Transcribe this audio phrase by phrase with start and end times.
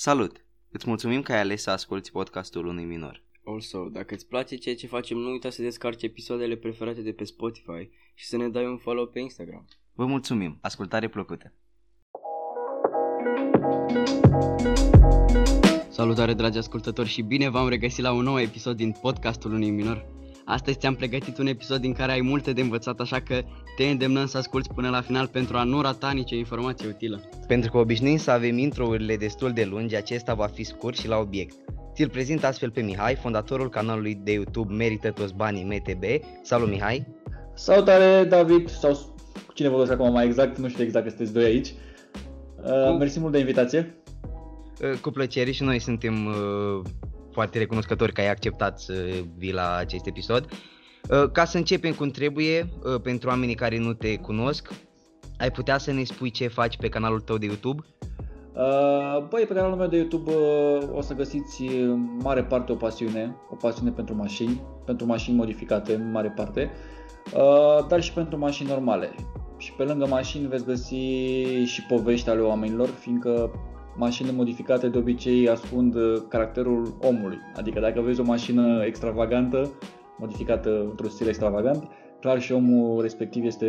[0.00, 0.44] Salut!
[0.70, 3.22] Îți mulțumim că ai ales să asculti podcastul unui minor.
[3.44, 7.24] Also, dacă îți place ceea ce facem, nu uita să descarci episoadele preferate de pe
[7.24, 9.68] Spotify și să ne dai un follow pe Instagram.
[9.92, 10.58] Vă mulțumim!
[10.60, 11.52] Ascultare plăcută!
[15.88, 20.06] Salutare dragi ascultători și bine v-am regăsit la un nou episod din podcastul unui minor.
[20.50, 23.40] Astăzi ți-am pregătit un episod din care ai multe de învățat, așa că
[23.76, 27.20] te îndemnăm să asculti până la final pentru a nu rata nicio informație utilă.
[27.46, 31.16] Pentru că obișnuim să avem intro-urile destul de lungi, acesta va fi scurt și la
[31.16, 31.54] obiect.
[31.94, 36.04] Ți-l prezint astfel pe Mihai, fondatorul canalului de YouTube Merită toți banii MTB.
[36.42, 37.06] Salut Mihai!
[37.54, 39.14] Salutare David, sau
[39.54, 41.74] cine vorbesc acum mai exact, nu știu exact că sunteți doi aici.
[42.64, 43.94] Uh, mersi mult de invitație.
[44.82, 46.80] Uh, cu plăcere și noi suntem uh,
[47.38, 48.94] foarte recunoscători că ai acceptat să
[49.36, 50.48] vii la acest episod.
[51.10, 54.68] Uh, ca să începem cum trebuie, uh, pentru oamenii care nu te cunosc,
[55.38, 57.82] ai putea să ne spui ce faci pe canalul tău de YouTube?
[58.54, 60.32] Uh, băi, pe canalul meu de YouTube
[60.92, 65.94] o să găsiți în mare parte o pasiune, o pasiune pentru mașini, pentru mașini modificate
[65.94, 66.70] în mare parte,
[67.88, 69.14] dar și pentru mașini normale.
[69.56, 70.94] Și pe lângă mașini veți găsi
[71.64, 73.50] și povești ale oamenilor, fiindcă
[73.98, 77.38] mașinile modificate de obicei ascund uh, caracterul omului.
[77.56, 79.70] Adică dacă vezi o mașină extravagantă,
[80.18, 81.88] modificată într-un stil extravagant,
[82.20, 83.66] clar și omul respectiv este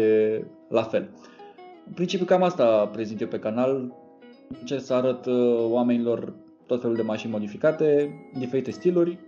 [0.69, 1.09] la fel.
[1.87, 3.93] În principiu cam asta prezint eu pe canal,
[4.59, 6.33] încerc să arăt uh, oamenilor
[6.65, 9.19] tot felul de mașini modificate, diferite stiluri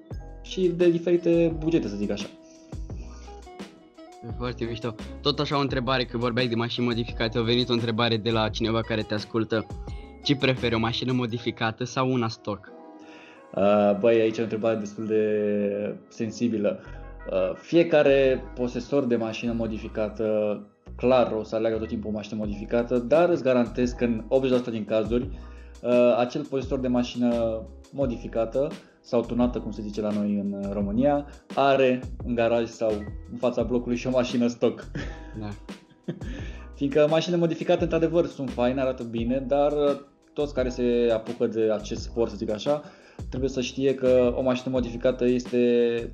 [0.41, 2.27] și de diferite bugete, să zic așa.
[4.37, 4.95] Foarte mișto.
[5.21, 8.49] Tot așa o întrebare, că vorbeai de mașini modificate, a venit o întrebare de la
[8.49, 9.65] cineva care te ascultă.
[10.23, 12.71] Ce preferi, o mașină modificată sau una stock?
[13.55, 16.79] Uh, băi, aici e o întrebare destul de sensibilă.
[17.31, 20.59] Uh, fiecare posesor de mașină modificată,
[20.95, 24.23] clar, o să aleagă tot timpul o mașină modificată, dar îți garantez că în
[24.67, 25.29] 80% din cazuri,
[25.81, 27.61] uh, acel posesor de mașină
[27.91, 28.67] modificată
[29.01, 32.91] sau tunată, cum se zice la noi în România, are în garaj sau
[33.31, 34.83] în fața blocului și o mașină stock.
[35.39, 35.49] Da.
[36.75, 39.71] Fiindcă mașinile modificate, într-adevăr, sunt faine, arată bine, dar
[40.33, 42.81] toți care se apucă de acest sport, să zic așa,
[43.29, 46.11] trebuie să știe că o mașină modificată este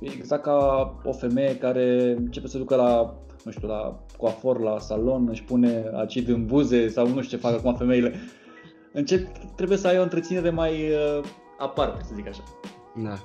[0.00, 5.28] exact ca o femeie care începe să ducă la, nu știu, la coafor, la salon,
[5.30, 8.14] își pune acid în buze sau nu știu ce fac acum femeile.
[8.92, 9.26] Încep,
[9.56, 11.24] trebuie să ai o întreținere mai uh,
[11.58, 12.42] aparte, să zic așa.
[13.02, 13.18] Da.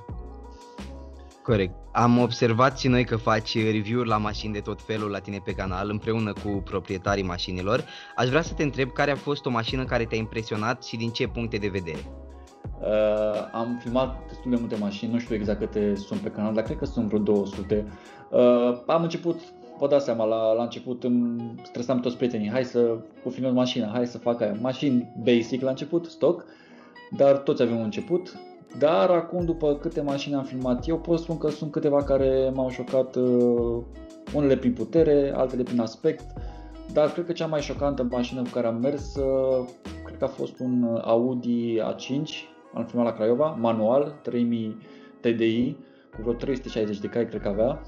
[1.44, 1.74] Corect.
[1.92, 5.52] Am observat și noi că faci review-uri la mașini de tot felul la tine pe
[5.52, 7.86] canal împreună cu proprietarii mașinilor.
[8.16, 11.10] Aș vrea să te întreb care a fost o mașină care te-a impresionat și din
[11.10, 12.00] ce puncte de vedere?
[12.82, 16.64] Uh, am filmat destul de multe mașini, nu știu exact câte sunt pe canal, dar
[16.64, 17.86] cred că sunt vreo 200.
[18.30, 18.40] Uh,
[18.86, 19.40] am început,
[19.80, 22.98] vă dați seama, la, la început îmi stresam toți prietenii, hai să
[23.30, 24.58] filmăm mașina, hai să fac aia.
[24.62, 26.46] Mașini basic la început, stock,
[27.18, 28.38] dar toți avem un început.
[28.78, 32.70] Dar acum, după câte mașini am filmat eu, pot spun că sunt câteva care m-au
[32.70, 33.84] șocat, uh,
[34.34, 36.26] unele prin putere, altele prin aspect,
[36.94, 39.66] dar cred că cea mai șocantă mașină cu care am mers, uh,
[40.06, 42.24] cred că a fost un Audi A5,
[42.74, 44.78] am filmat la Craiova, manual, 3000
[45.20, 45.76] TDI,
[46.16, 47.82] cu vreo 360 de cai cred că avea,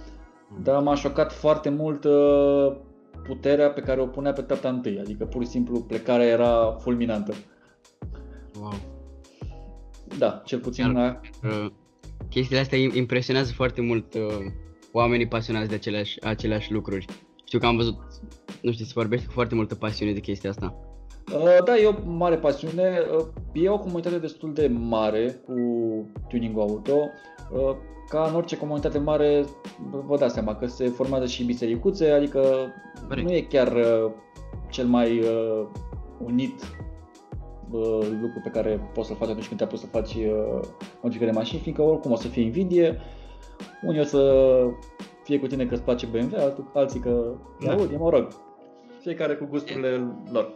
[0.63, 2.75] dar m-a șocat foarte mult uh,
[3.23, 7.33] puterea pe care o punea pe treapta întâi, adică pur și simplu plecarea era fulminantă.
[8.59, 8.90] Wow.
[10.17, 11.71] Da, cel puțin Dar, uh,
[12.29, 14.21] chestiile astea impresionează foarte mult uh,
[14.91, 17.05] oamenii pasionați de aceleași, aceleași lucruri.
[17.45, 17.97] Știu că am văzut,
[18.61, 20.75] nu știu, se vorbește cu foarte multă pasiune de chestia asta.
[21.33, 22.99] Uh, da, e o mare pasiune.
[23.17, 25.55] Uh, e o comunitate destul de mare cu
[26.27, 27.09] tuning auto.
[27.51, 27.75] Uh,
[28.07, 29.45] ca în orice comunitate mare,
[30.05, 32.41] vă dați seama că se formează și bisericuțe, adică
[33.07, 33.27] Corect.
[33.27, 34.11] nu e chiar uh,
[34.69, 35.67] cel mai uh,
[36.17, 36.61] unit
[37.71, 40.59] uh, lucru pe care poți să-l faci atunci când te pus să faci uh,
[41.01, 42.99] modificări de mașini, fiindcă oricum o să fie invidie,
[43.81, 44.43] unii o să
[45.23, 47.33] fie cu tine că îți place BMW, altul, alții că
[47.65, 47.71] da.
[47.71, 48.27] Audi, mă rog,
[49.01, 50.53] fiecare cu gusturile lor.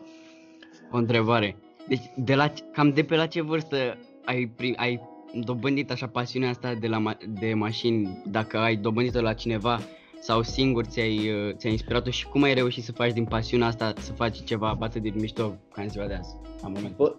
[0.92, 1.58] O întrebare.
[1.88, 5.02] Deci, de la, cam de pe la ce vârstă ai, prim, ai
[5.44, 9.80] dobândit așa pasiunea asta de, la, de mașini, dacă ai dobândit-o la cineva
[10.26, 13.94] sau singur ți-ai, uh, ți-ai inspirat-o și cum ai reușit să faci din pasiunea asta
[13.98, 16.96] să faci ceva atât de mișto ca în ziua de azi, la moment?
[16.96, 17.16] Bă,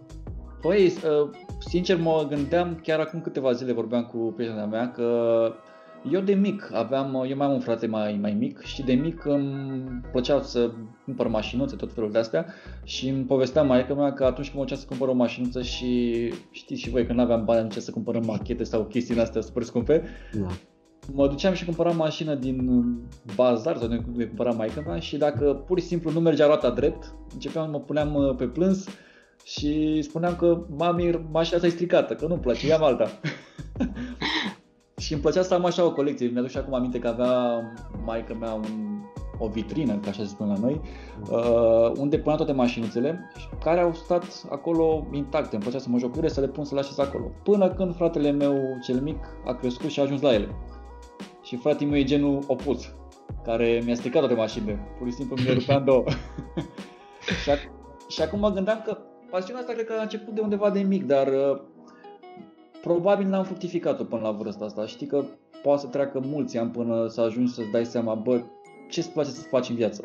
[0.60, 5.08] păi, uh, sincer mă gândeam, chiar acum câteva zile vorbeam cu prietena mea că
[6.10, 9.24] eu de mic aveam, eu mai am un frate mai, mai mic și de mic
[9.24, 10.70] îmi plăcea să
[11.04, 12.46] cumpăr mașinuțe, tot felul de astea
[12.84, 16.80] și îmi povestea maica mea că atunci când mă să cumpăr o mașinuță și știți
[16.80, 20.02] și voi că nu aveam bani atunci să cumpărăm machete sau chestii astea super scumpe,
[20.32, 20.46] da
[21.12, 22.86] mă duceam și cumpăram mașină din
[23.34, 27.14] bazar sau ne cumpăram mai mea și dacă pur și simplu nu mergea roata drept,
[27.32, 28.88] începeam, mă puneam uh, pe plâns
[29.44, 33.08] și spuneam că mami, mașina asta e stricată, că nu-mi place, ia alta.
[34.98, 36.28] și îmi plăcea să am așa o colecție.
[36.28, 37.62] Mi-aduc și acum aminte că avea
[38.04, 38.64] maica mea un,
[39.38, 40.80] o vitrină, ca așa se spune la noi,
[41.30, 43.30] uh, unde punea toate mașinuțele,
[43.64, 45.54] care au stat acolo intacte.
[45.54, 47.30] Îmi plăcea să mă joc să le pun să le așez acolo.
[47.42, 50.48] Până când fratele meu cel mic a crescut și a ajuns la ele.
[51.46, 52.94] Și fratele meu e genul opus,
[53.44, 54.78] care mi-a stricat toate mașinile.
[54.98, 56.04] Pur și simplu mi-a rupea în două.
[57.42, 57.70] și, ac-
[58.08, 58.98] și acum mă gândeam că
[59.30, 61.60] pasiunea asta cred că a început de undeva de mic, dar uh,
[62.80, 64.86] probabil n-am fructificat-o până la vârsta asta.
[64.86, 65.24] Știi că
[65.62, 68.40] poate să treacă mulți ani până să ajungi să-ți dai seama, bă,
[68.90, 70.02] ce îți place să faci în viață.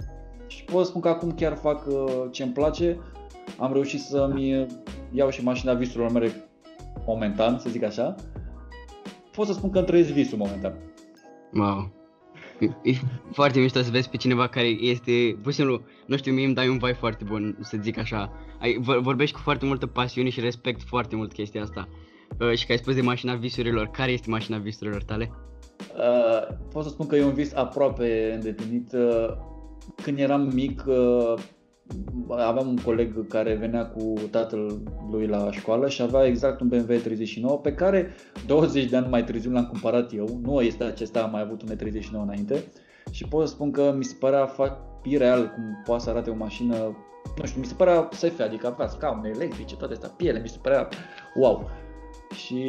[0.48, 3.00] Și pot să spun că acum chiar fac uh, ce îmi place.
[3.58, 4.68] Am reușit să-mi
[5.12, 6.50] iau și mașina visurilor mele
[7.06, 8.16] momentan, să zic așa.
[9.32, 10.91] Pot să spun că îmi trăiesc visul momentan.
[11.54, 11.92] Wow.
[12.84, 12.94] E
[13.32, 16.54] foarte mișto să vezi pe cineva care este, pur și simplu, nu știu, mie îmi
[16.54, 18.32] dai un vibe foarte bun, să zic așa.
[18.60, 21.88] Ai, vorbești cu foarte multă pasiune și respect foarte mult chestia asta.
[22.40, 25.32] Uh, și că ai spus de mașina visurilor, care este mașina visurilor tale?
[25.98, 28.94] Uh, pot să spun că e un vis aproape îndeplinit.
[28.94, 29.34] Uh,
[30.04, 31.34] când eram mic, uh,
[32.30, 36.96] aveam un coleg care venea cu tatăl lui la școală și avea exact un BMW
[36.96, 38.16] 39 pe care
[38.46, 40.40] 20 de ani mai târziu l-am cumpărat eu.
[40.44, 42.64] Nu este acesta, am mai avut un 39 înainte.
[43.12, 44.56] Și pot să spun că mi se părea
[45.04, 46.76] ireal cum poate să arate o mașină,
[47.38, 50.58] nu știu, mi se părea SF, adică avea scaune electrice, toate astea, piele, mi se
[50.62, 50.88] părea
[51.36, 51.70] wow.
[52.36, 52.68] Și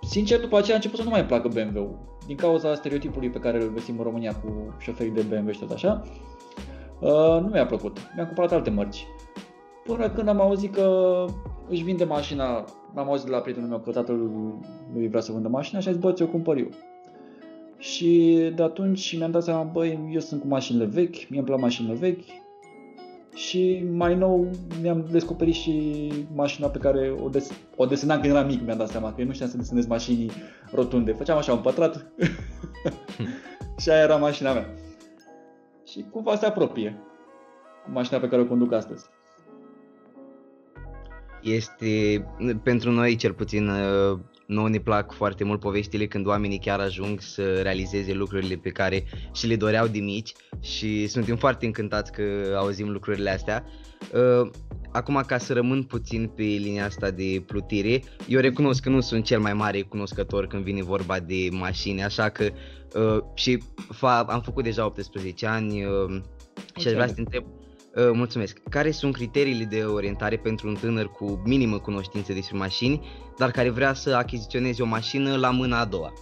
[0.00, 2.08] sincer, după aceea a început să nu mai placă BMW-ul.
[2.26, 5.70] Din cauza stereotipului pe care îl găsim în România cu șoferii de BMW și tot
[5.70, 6.02] așa.
[7.00, 7.98] Uh, nu mi-a plăcut.
[8.14, 9.06] Mi-am cumpărat alte mărci.
[9.84, 11.24] Până când am auzit că
[11.68, 12.64] își vinde mașina,
[12.94, 14.30] am auzit de la prietenul meu că tatăl
[14.94, 16.68] lui vrea să vândă mașina și a zis, bă, ți-o cumpăr eu.
[17.78, 21.60] Și de atunci mi-am dat seama, băi, eu sunt cu mașinile vechi, mie îmi plac
[21.60, 22.24] mașinile vechi,
[23.34, 24.48] și mai nou
[24.82, 28.88] mi-am descoperit și mașina pe care o, des- o desenam când eram mic, mi-am dat
[28.88, 30.30] seama că eu nu știam să desenez mașini
[30.72, 31.12] rotunde.
[31.12, 32.06] Făceam așa un pătrat
[33.80, 34.66] și aia era mașina mea.
[35.90, 37.00] Și cumva se apropie
[37.84, 39.06] cu mașina pe care o conduc astăzi.
[41.42, 42.24] Este,
[42.62, 47.20] pentru noi cel puțin, uh, nu ne plac foarte mult poveștile când oamenii chiar ajung
[47.20, 52.22] să realizeze lucrurile pe care și le doreau de mici și suntem foarte încântați că
[52.56, 53.64] auzim lucrurile astea.
[54.90, 59.00] Uh, acum, ca să rămân puțin pe linia asta de plutire, eu recunosc că nu
[59.00, 62.44] sunt cel mai mare cunoscător când vine vorba de mașini, așa că
[62.94, 63.62] uh, și
[63.94, 66.20] fa- am făcut deja 18 ani uh,
[66.76, 67.44] și aș vrea să te întreb,
[67.96, 68.58] Uh, mulțumesc.
[68.68, 73.00] Care sunt criteriile de orientare pentru un tânăr cu minimă cunoștință despre mașini,
[73.38, 76.12] dar care vrea să achiziționeze o mașină la mâna a doua?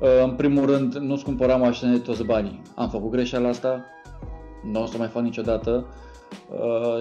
[0.00, 2.62] Uh, în primul rând, nu-ți cumpăra mașină de toți banii.
[2.74, 3.84] Am făcut greșeala asta,
[4.72, 6.09] nu o să mai fac niciodată uh,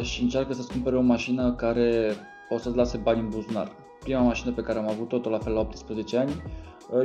[0.01, 2.13] și încearcă să-ți cumpere o mașină care
[2.49, 3.71] o să-ți lase bani în buzunar.
[3.99, 6.31] Prima mașină pe care am avut-o, tot la fel la 18 ani,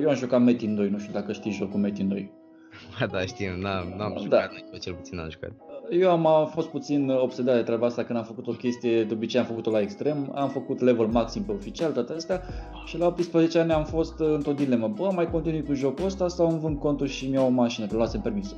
[0.00, 2.32] eu am jucat Metin 2, nu știu dacă știi jocul Metin 2.
[3.00, 4.20] Ba da, știu, n-am, n-am da.
[4.22, 4.78] jucat, da.
[4.78, 5.50] cel puțin am jucat.
[5.90, 9.40] Eu am fost puțin obsedat de treaba asta când am făcut o chestie, de obicei
[9.40, 12.42] am făcut-o la extrem, am făcut level maxim pe oficial, toate astea
[12.84, 16.50] și la 18 ani am fost într-o dilemă, bă, mai continui cu jocul ăsta sau
[16.50, 18.56] îmi vând contul și mi iau o mașină, că luasem permisul.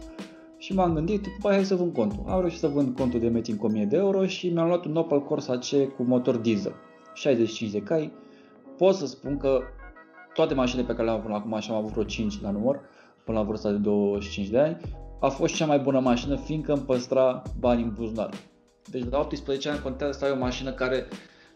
[0.66, 2.24] Și m-am gândit, bă, hai să vând contul.
[2.26, 4.96] Am reușit să vând contul de Metin cu 1000 de euro și mi-am luat un
[4.96, 6.74] Opel Corsa C cu motor diesel,
[7.14, 8.12] 65 de cai.
[8.76, 9.60] Pot să spun că
[10.34, 12.80] toate mașinile pe care le-am avut acum, așa am avut vreo 5 la număr,
[13.24, 14.76] până la vârsta de 25 de ani,
[15.20, 18.30] a fost cea mai bună mașină fiindcă îmi păstra bani în buzunar.
[18.90, 21.06] Deci la 18 ani contează să ai o mașină care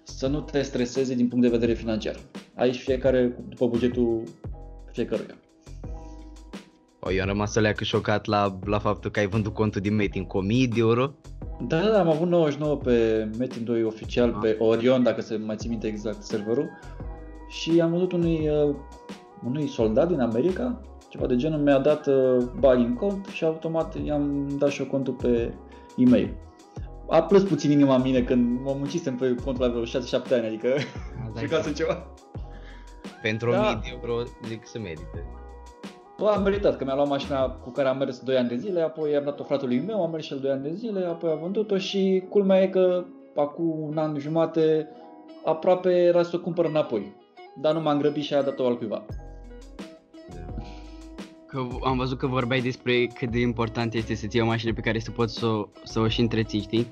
[0.03, 2.17] să nu te streseze din punct de vedere financiar.
[2.55, 4.23] Aici fiecare după bugetul
[4.93, 5.35] fiecăruia.
[7.01, 9.95] O, eu am rămas să leacă șocat la, la faptul că ai vândut contul din
[9.95, 11.15] Metin cu 1000 de euro.
[11.67, 14.39] Da, da, am avut 99 pe Metin 2 oficial, ah.
[14.41, 16.71] pe Orion, dacă se mai țin minte exact serverul.
[17.49, 18.75] Și am vândut unui, uh,
[19.47, 20.81] unui soldat din America
[21.11, 24.87] ceva de genul, mi-a dat uh, bani în cont și automat i-am dat și eu
[24.87, 25.55] contul pe
[25.97, 26.35] e-mail.
[27.09, 29.87] A plâns puțin inima mine când mă muncisem pe contul la vreo 6-7
[30.33, 30.75] ani, adică
[31.51, 32.07] da, să ceva.
[33.23, 33.61] Pentru da.
[33.61, 35.40] 1000 de euro zic să merite.
[36.21, 38.81] Bă, am meritat, că mi-a luat mașina cu care am mers 2 ani de zile,
[38.81, 41.35] apoi am dat-o fratului meu, am mers și el 2 ani de zile, apoi a
[41.35, 43.05] vândut-o și culmea e că
[43.37, 44.89] acum un an jumate
[45.45, 47.13] aproape era să o cumpăr înapoi.
[47.61, 49.05] Dar nu m-am grăbit și a dat-o altcuiva
[51.47, 54.81] că am văzut că vorbeai despre cât de important este să ții o mașină pe
[54.81, 55.47] care să poți să,
[55.85, 56.87] să o și întreții, știi?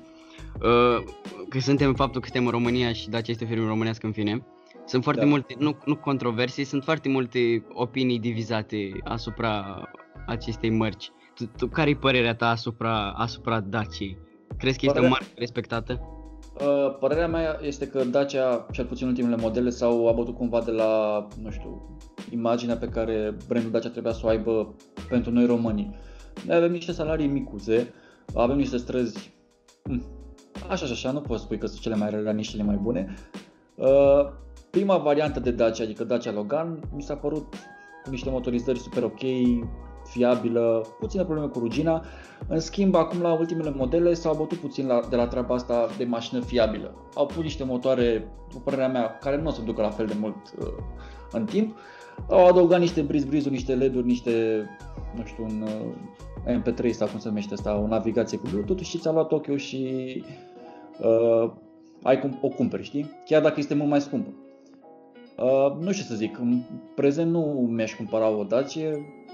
[0.61, 1.03] Uh,
[1.49, 4.43] că suntem faptul că suntem în România și Dacia este o firmă românească în fine.
[4.89, 5.27] Sunt foarte da.
[5.27, 9.81] multe, nu, nu controverse, sunt foarte multe opinii divizate asupra
[10.27, 11.11] acestei mărci.
[11.35, 14.17] Tu, tu care e părerea ta asupra, asupra Daciei?
[14.57, 16.01] Crezi că este o marcă respectată?
[16.53, 21.27] Uh, părerea mea este că Dacia, cel puțin ultimele modele, s-au abătut cumva de la,
[21.41, 21.97] nu știu,
[22.31, 24.75] imaginea pe care brandul Dacia trebuia să o aibă
[25.09, 25.95] pentru noi românii.
[26.45, 27.93] Noi avem niște salarii micuze,
[28.35, 29.33] avem niște străzi,
[29.83, 30.03] hm,
[30.69, 33.15] așa și așa, nu poți spui că sunt cele mai rele, nici cele mai bune.
[33.75, 34.29] Uh,
[34.69, 37.53] prima variantă de Dacia, adică Dacia Logan, mi s-a părut
[38.03, 39.21] cu niște motorizări super ok,
[40.03, 42.03] fiabilă, puține probleme cu rugina.
[42.47, 46.03] În schimb, acum la ultimele modele s-au bătut puțin la, de la treaba asta de
[46.03, 46.95] mașină fiabilă.
[47.13, 50.15] Au pus niște motoare, după părerea mea, care nu o să ducă la fel de
[50.19, 50.67] mult uh,
[51.31, 51.77] în timp.
[52.29, 54.65] Au adăugat niște briz brizuri niște LED-uri, niște,
[55.15, 58.97] nu știu, un uh, MP3 sau cum se numește asta, o navigație cu Bluetooth și
[58.97, 60.23] ți-a luat ochiul și
[61.01, 61.51] uh,
[62.03, 63.11] ai cum, o cumperi, știi?
[63.25, 64.29] Chiar dacă este mult mai scumpă.
[65.41, 66.61] Uh, nu știu să zic, în
[66.95, 68.89] prezent nu mi-aș cumpăra o Dacia,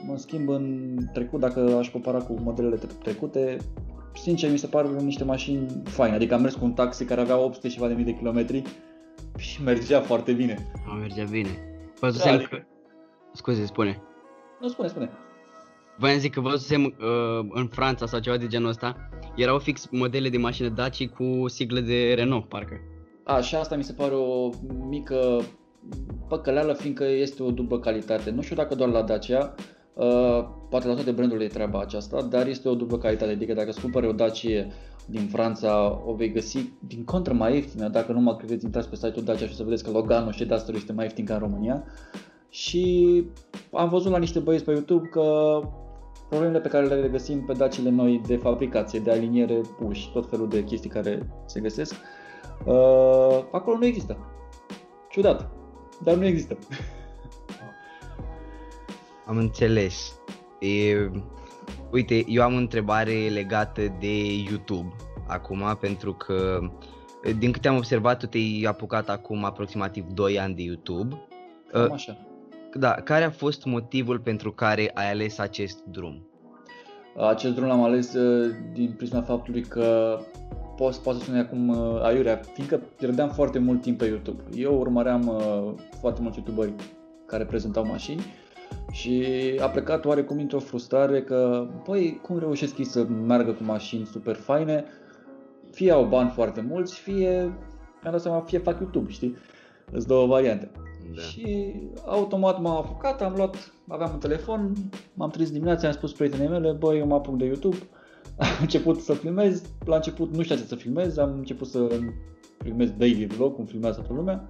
[0.07, 3.57] în schimb în trecut, dacă aș compara cu modelele trecute,
[4.13, 7.37] sincer mi se par niște mașini faine, adică am mers cu un taxi care avea
[7.37, 8.61] 800 ceva de mii de kilometri
[9.37, 10.71] și mergea foarte bine.
[10.87, 11.49] A, mergea bine.
[11.99, 12.55] Văzusem da, adică...
[12.55, 12.63] că...
[13.33, 14.01] Scuze, spune.
[14.61, 15.09] Nu, spune, spune.
[15.97, 20.29] Voiam zic că văzusem uh, în Franța sau ceva de genul ăsta, erau fix modele
[20.29, 22.79] de mașină Dacia cu sigle de Renault, parcă.
[23.23, 24.49] A, și asta mi se pare o
[24.89, 25.41] mică
[26.27, 28.29] păcăleală, fiindcă este o dublă calitate.
[28.29, 29.55] Nu știu dacă doar la Dacia,
[29.93, 33.31] uh, poate la toate brandurile e treaba aceasta, dar este o dublă calitate.
[33.31, 34.67] Adică dacă îți cumpări o Dacia
[35.05, 37.87] din Franța, o vei găsi din contră mai ieftină.
[37.87, 40.75] Dacă nu mă credeți, intrați pe site-ul Dacia și să vedeți că Loganul și Duster
[40.75, 41.83] este mai ieftin ca în România.
[42.49, 43.23] Și
[43.71, 45.59] am văzut la niște băieți pe YouTube că
[46.29, 50.49] problemele pe care le regăsim pe dacile noi de fabricație, de aliniere, puși, tot felul
[50.49, 51.95] de chestii care se găsesc,
[52.65, 54.17] uh, acolo nu există.
[55.09, 55.49] Ciudat,
[56.03, 56.57] dar nu există.
[59.25, 60.19] Am înțeles.
[60.59, 61.11] E,
[61.91, 64.95] uite, eu am o întrebare legată de YouTube
[65.27, 66.59] acum, pentru că
[67.37, 71.27] din câte am observat, tu te-ai apucat acum aproximativ 2 ani de YouTube.
[71.71, 72.17] Cam așa
[72.77, 76.27] da, care a fost motivul pentru care ai ales acest drum?
[77.29, 80.19] Acest drum l-am ales uh, din prisma faptului că
[80.77, 84.41] poți, poți să spune acum uh, aiurea, fiindcă pierdeam foarte mult timp pe YouTube.
[84.55, 86.73] Eu urmăream uh, foarte mulți youtuberi
[87.25, 88.21] care prezentau mașini
[88.91, 89.23] și
[89.61, 94.35] a plecat oarecum într-o frustrare că, băi, cum reușesc ei să meargă cu mașini super
[94.35, 94.85] faine,
[95.71, 97.41] fie au bani foarte mulți, fie,
[98.01, 99.35] mi-am dat seama, fie fac YouTube, știi?
[99.91, 100.71] Sunt două variante.
[101.15, 101.21] Da.
[101.21, 101.73] Și
[102.05, 104.73] automat m-am apucat, am luat, aveam un telefon,
[105.13, 107.77] m-am trezit dimineața, am spus prietenii mele, băi, eu mă apuc de YouTube,
[108.37, 111.99] am început să filmez, la început nu știa ce să filmez, am început să
[112.63, 114.49] filmez daily vlog, cum filmează toată lumea.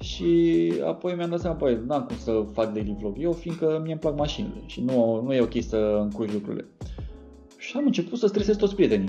[0.00, 3.92] Și apoi mi-am dat seama, băi, n-am cum să fac daily vlog eu, fiindcă mie
[3.92, 6.68] îmi plac mașinile și nu, nu e ok să încurci lucrurile.
[7.56, 9.08] Și am început să stresez toți prietenii.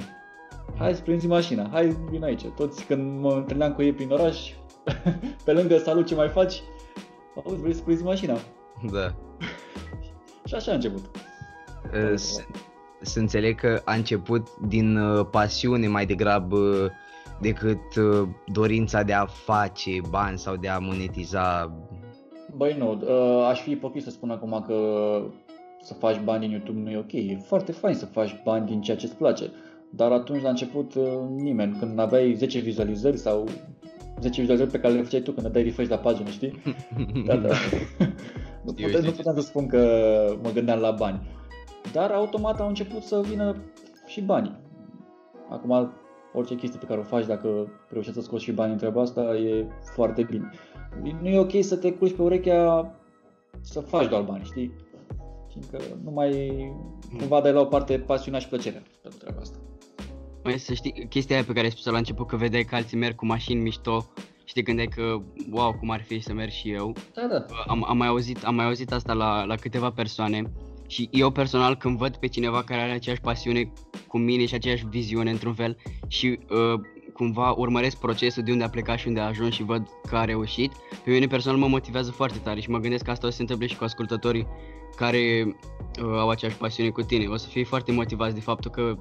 [0.78, 2.46] Hai să prinzi mașina, hai vin aici.
[2.46, 4.52] Toți când mă întâlneam cu ei prin oraș,
[5.46, 6.62] pe lângă salut ce mai faci,
[7.46, 8.38] auzi, vrei să prinzi mașina?
[8.92, 9.16] Da.
[10.48, 11.10] și așa a început.
[13.02, 16.92] Să înțeleg că a început din uh, pasiune mai degrabă
[17.42, 21.74] decât uh, dorința de a face bani sau de a monetiza.
[22.56, 24.76] Băi nu, uh, aș fi ipocrit să spun acum că
[25.82, 27.14] să faci bani din YouTube nu e ok.
[27.14, 29.52] E foarte fain să faci bani din ceea ce îți place.
[29.90, 30.94] Dar atunci, la început,
[31.36, 33.48] nimeni, când aveai 10 vizualizări sau
[34.22, 36.62] 10 vizualizări pe care le făceai tu când dai refresh la pagină, știi?
[37.28, 37.50] da, da.
[38.66, 39.82] nu, putem, nu puteam să spun că
[40.42, 41.22] mă gândeam la bani.
[41.92, 43.56] Dar automat au început să vină
[44.06, 44.58] și banii.
[45.50, 45.92] Acum,
[46.34, 49.22] orice chestie pe care o faci, dacă reușești să scoți și bani în treaba asta,
[49.22, 50.50] e foarte bine.
[51.22, 52.92] Nu e ok să te culci pe urechea
[53.62, 54.74] să faci doar bani, știi?
[55.50, 56.58] Fiindcă nu mai
[57.18, 59.58] cumva dai la o parte pasiunea și plăcerea pentru treaba asta.
[60.44, 62.98] Mai să știi, chestia aia pe care ai spus-o la început, că vedeai că alții
[62.98, 64.06] merg cu mașini mișto
[64.44, 65.02] și te gândeai că,
[65.52, 66.94] wow, cum ar fi să merg și eu.
[67.14, 67.46] Da, da.
[67.68, 70.52] Am, am, mai, auzit, am mai auzit asta la, la câteva persoane
[70.88, 73.72] și eu personal când văd pe cineva care are aceeași pasiune
[74.08, 75.78] cu mine și aceeași viziune într-un fel
[76.08, 76.80] și uh,
[77.14, 80.26] cumva urmăresc procesul de unde a plecat și unde a ajuns și văd că a
[80.26, 80.72] reușit,
[81.04, 83.42] pe mine personal mă motivează foarte tare și mă gândesc că asta o să se
[83.42, 84.48] întâmple și cu ascultătorii
[84.96, 85.56] care
[86.04, 87.26] uh, au aceeași pasiune cu tine.
[87.26, 88.98] O să fie foarte motivați de faptul că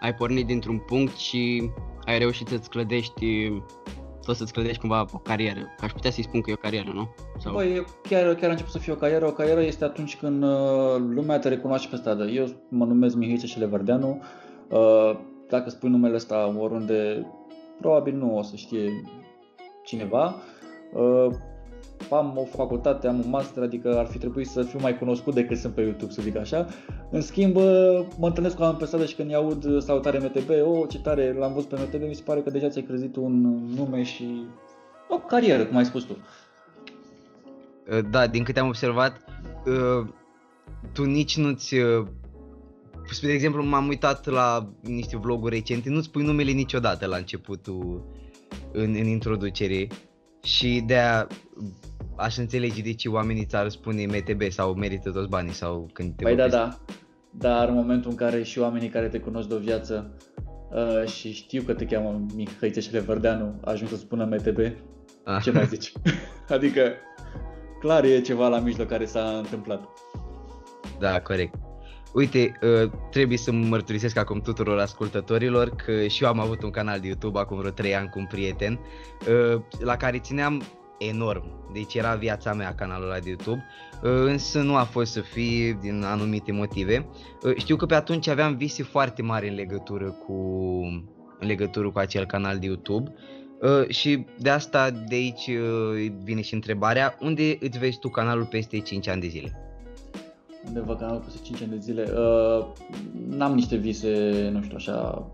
[0.00, 1.70] ai pornit dintr-un punct și
[2.04, 3.52] ai reușit să-ți clădești
[4.26, 5.60] tot să-ți clădești cumva o carieră.
[5.80, 7.08] Aș putea să-i spun că e o carieră, nu?
[7.38, 7.52] Sau...
[7.52, 9.26] Băi, chiar, chiar a început să fie o carieră.
[9.26, 12.24] O carieră este atunci când uh, lumea te recunoaște pe stradă.
[12.24, 14.22] Eu mă numesc Mihai Celeverdeanu.
[14.68, 15.18] Uh,
[15.48, 17.26] dacă spui numele ăsta oriunde,
[17.80, 19.02] probabil nu o să știe
[19.84, 20.34] cineva.
[22.00, 25.34] Uh, am o facultate, am un master, adică ar fi trebuit să fiu mai cunoscut
[25.34, 26.66] decât sunt pe YouTube, să zic așa.
[27.10, 27.54] În schimb,
[28.18, 31.32] mă întâlnesc cu oameni pe stradă și când i-aud salutare MTB, o, oh, ce tare,
[31.38, 34.44] l-am văzut pe MTB, mi se pare că deja ți-ai crezit un nume și
[35.08, 36.16] o carieră, cum ai spus tu.
[38.10, 39.24] Da, din câte am observat,
[40.92, 41.74] tu nici nu-ți
[43.10, 48.04] spre exemplu, m-am uitat la niște vloguri recente, nu spui numele niciodată la începutul,
[48.72, 49.88] în, în introducere
[50.42, 51.26] și de a
[52.16, 56.24] aș înțelege de ce oamenii ți-ar spune MTB sau merită toți banii sau când te
[56.24, 56.78] Păi da, da,
[57.30, 60.16] dar în momentul în care și oamenii care te cunosc de o viață
[60.70, 64.58] uh, și știu că te cheamă Mihăițe Vărdeanu ajung să spună MTB,
[65.24, 65.42] ah.
[65.42, 65.92] ce mai zici?
[66.48, 66.92] adică
[67.80, 69.88] clar e ceva la mijloc care s-a întâmplat.
[70.98, 71.54] Da, corect.
[72.12, 77.00] Uite, uh, trebuie să mărturisesc acum tuturor ascultătorilor că și eu am avut un canal
[77.00, 78.80] de YouTube acum vreo 3 ani cu un prieten
[79.28, 80.62] uh, la care țineam
[80.98, 81.44] enorm.
[81.72, 83.64] Deci era viața mea canalul ăla de YouTube,
[84.02, 87.06] uh, însă nu a fost să fie din anumite motive.
[87.56, 90.32] Știu că pe atunci aveam vise foarte mari în legătură cu,
[91.38, 93.14] în legătură cu acel canal de YouTube
[93.88, 95.50] și de asta de aici
[96.22, 99.66] vine și întrebarea, unde îți vezi tu canalul peste 5 ani de zile?
[100.66, 102.02] undeva canalul peste 5 ani de zile.
[102.02, 102.66] Uh,
[103.28, 105.26] n-am niște vise, nu știu, așa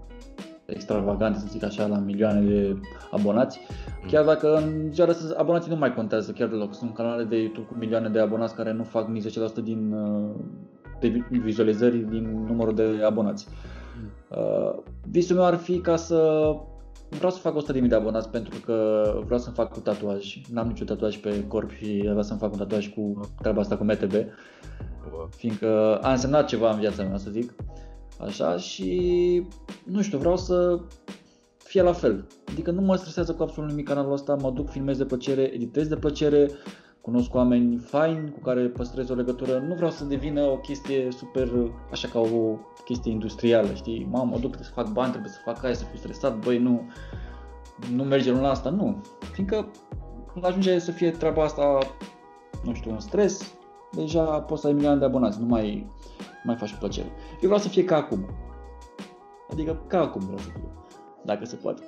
[0.66, 2.76] extravagante, să zic așa, la milioane de
[3.10, 3.60] abonați.
[4.02, 4.08] Mm.
[4.08, 6.74] Chiar dacă în ziua de astăzi abonații nu mai contează chiar deloc.
[6.74, 10.30] Sunt canale de YouTube cu milioane de abonați care nu fac nici 10% din uh,
[11.00, 13.48] de vizualizări din numărul de abonați.
[14.00, 14.38] Mm.
[14.38, 14.78] Uh,
[15.10, 16.50] visul meu ar fi ca să
[17.08, 20.40] vreau să fac 100.000 de abonați pentru că vreau să fac cu tatuaj.
[20.52, 23.84] N-am niciun tatuaj pe corp și vreau să-mi fac un tatuaj cu treaba asta cu
[23.84, 24.12] MTB
[25.36, 27.54] fiindcă a însemnat ceva în viața mea, să zic,
[28.20, 29.42] așa, și
[29.84, 30.80] nu știu, vreau să
[31.58, 32.26] fie la fel.
[32.50, 35.86] Adică nu mă stresează cu absolut nimic canalul ăsta, mă duc, filmez de plăcere, editez
[35.86, 36.50] de plăcere,
[37.00, 41.48] cunosc oameni faini cu care păstrez o legătură, nu vreau să devină o chestie super,
[41.90, 45.38] așa ca o chestie industrială, știi, mamă, mă duc, trebuie să fac bani, trebuie să
[45.44, 46.90] fac aia, să fiu stresat, băi, nu,
[47.94, 49.00] nu merge luna asta, nu,
[49.32, 49.70] fiindcă
[50.32, 51.78] când ajunge să fie treaba asta,
[52.64, 53.54] nu știu, un stres,
[53.94, 55.90] deja poți să ai milioane de abonați, nu mai,
[56.44, 57.06] mai faci plăcere.
[57.30, 58.26] Eu vreau să fie ca acum.
[59.50, 60.68] Adică ca acum vreau să fie,
[61.24, 61.82] dacă se poate.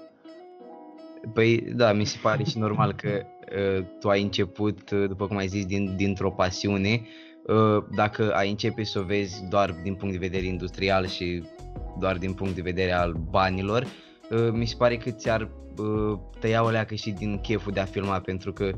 [1.32, 3.08] Păi da, mi se pare și normal că
[3.78, 7.06] uh, tu ai început, uh, după cum ai zis, din, dintr-o pasiune.
[7.46, 11.42] Uh, dacă ai începe să o vezi doar din punct de vedere industrial și
[11.98, 13.86] doar din punct de vedere al banilor,
[14.30, 17.84] uh, mi se pare că ți-ar uh, tăia o leacă și din cheful de a
[17.84, 18.70] filma, pentru că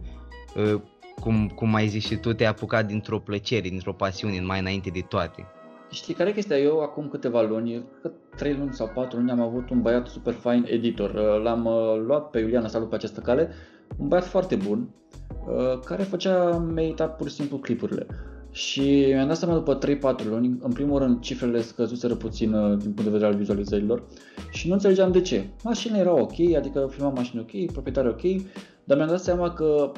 [0.57, 0.81] uh,
[1.21, 5.05] cum, cum ai zis și tu, te-ai apucat dintr-o plăcere, dintr-o pasiune, mai înainte de
[5.09, 5.47] toate.
[5.91, 6.59] Știi care e chestia?
[6.59, 10.33] Eu acum câteva luni, că 3 luni sau 4 luni am avut un băiat super
[10.33, 11.11] fain editor.
[11.11, 13.51] Uh, l-am uh, luat pe Iuliana Salut pe această cale,
[13.97, 14.89] un băiat foarte bun,
[15.47, 18.07] uh, care făcea, medita pur și simplu clipurile.
[18.51, 23.03] Și mi-am dat seama după 3-4 luni, în primul rând cifrele scăzuseră puțin din punct
[23.03, 24.03] de vedere al vizualizărilor
[24.51, 25.45] și nu înțelegeam de ce.
[25.63, 28.43] Mașina era ok, adică filmam mașini ok, proprietare ok,
[28.85, 29.93] dar mi-am dat seama că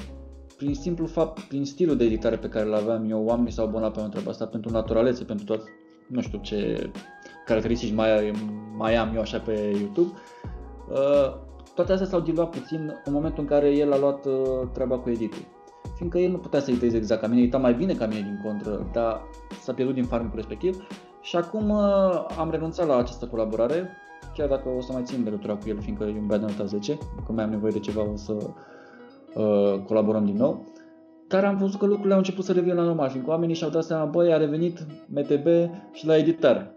[0.59, 3.92] prin simplu fapt, prin stilul de editare pe care îl aveam eu, oamenii s-au abonat
[3.92, 5.62] pe întreaba asta pentru naturalețe, pentru tot,
[6.07, 6.90] nu știu ce
[7.44, 8.33] caracteristici mai,
[8.77, 10.11] mai am eu așa pe YouTube.
[10.90, 11.35] Uh,
[11.75, 15.11] toate astea s-au diluat puțin în momentul în care el a luat uh, treaba cu
[15.11, 15.42] editul.
[15.97, 18.40] Fiindcă el nu putea să editeze exact ca mine, edita mai bine ca mine din
[18.44, 19.23] contră, dar
[19.61, 20.87] s-a pierdut din farmul respectiv.
[21.21, 23.90] Și acum uh, am renunțat la această colaborare,
[24.35, 26.64] chiar dacă o să mai țin legătura cu el, fiindcă e un băiat de nota
[26.64, 28.37] 10, că mai am nevoie de ceva, o să
[29.35, 30.67] Uh, colaborăm din nou.
[31.29, 33.85] Dar am văzut că lucrurile au început să revină la normal, fiindcă oamenii și-au dat
[33.85, 35.47] seama, băi, a revenit MTB
[35.93, 36.75] și la editare.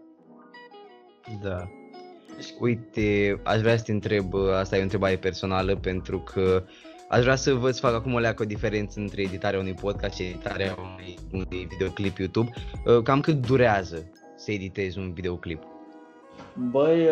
[1.44, 1.68] Da.
[2.60, 6.64] Uite, aș vrea să te întreb, uh, asta e o întrebare personală, pentru că
[7.10, 10.24] aș vrea să vă fac acum o leacă o diferență între editarea unui podcast și
[10.24, 12.52] editarea unui, unui videoclip YouTube.
[12.86, 15.64] Uh, cam cât durează să editezi un videoclip?
[16.70, 17.08] Băi,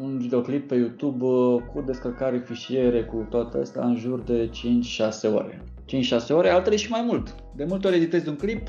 [0.00, 4.50] un videoclip pe YouTube uh, cu descărcare fișiere, cu toate astea, în jur de
[5.30, 5.64] 5-6 ore.
[5.84, 7.34] 5-6 ore, altele și mai mult.
[7.56, 8.68] De multe ori editezi un clip,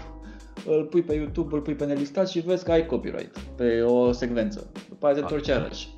[0.66, 4.12] îl pui pe YouTube, îl pui pe nelistat și vezi că ai copyright pe o
[4.12, 4.72] secvență.
[4.90, 5.90] După aceea te întorci iarăși.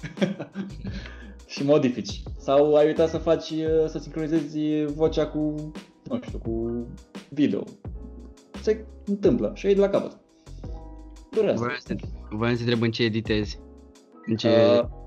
[1.54, 2.24] și modifici.
[2.38, 5.72] Sau ai uitat să faci, uh, să sincronizezi vocea cu,
[6.10, 6.86] nu știu, cu
[7.30, 7.64] video.
[8.62, 10.20] Se întâmplă și ai de la capăt.
[11.32, 11.60] Durează.
[12.30, 13.60] Voiam să, te întreb în ce editezi.
[14.26, 14.50] În ce...
[14.50, 15.00] Uh,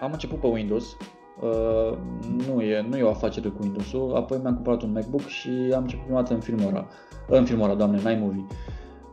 [0.00, 0.96] am început pe Windows,
[1.40, 1.98] uh,
[2.46, 5.82] nu, e, nu e o afacere cu Windows-ul, apoi mi-am cumpărat un MacBook și am
[5.82, 6.86] început prima dată în Filmora,
[7.28, 8.46] în Filmora, doamne, în iMovie.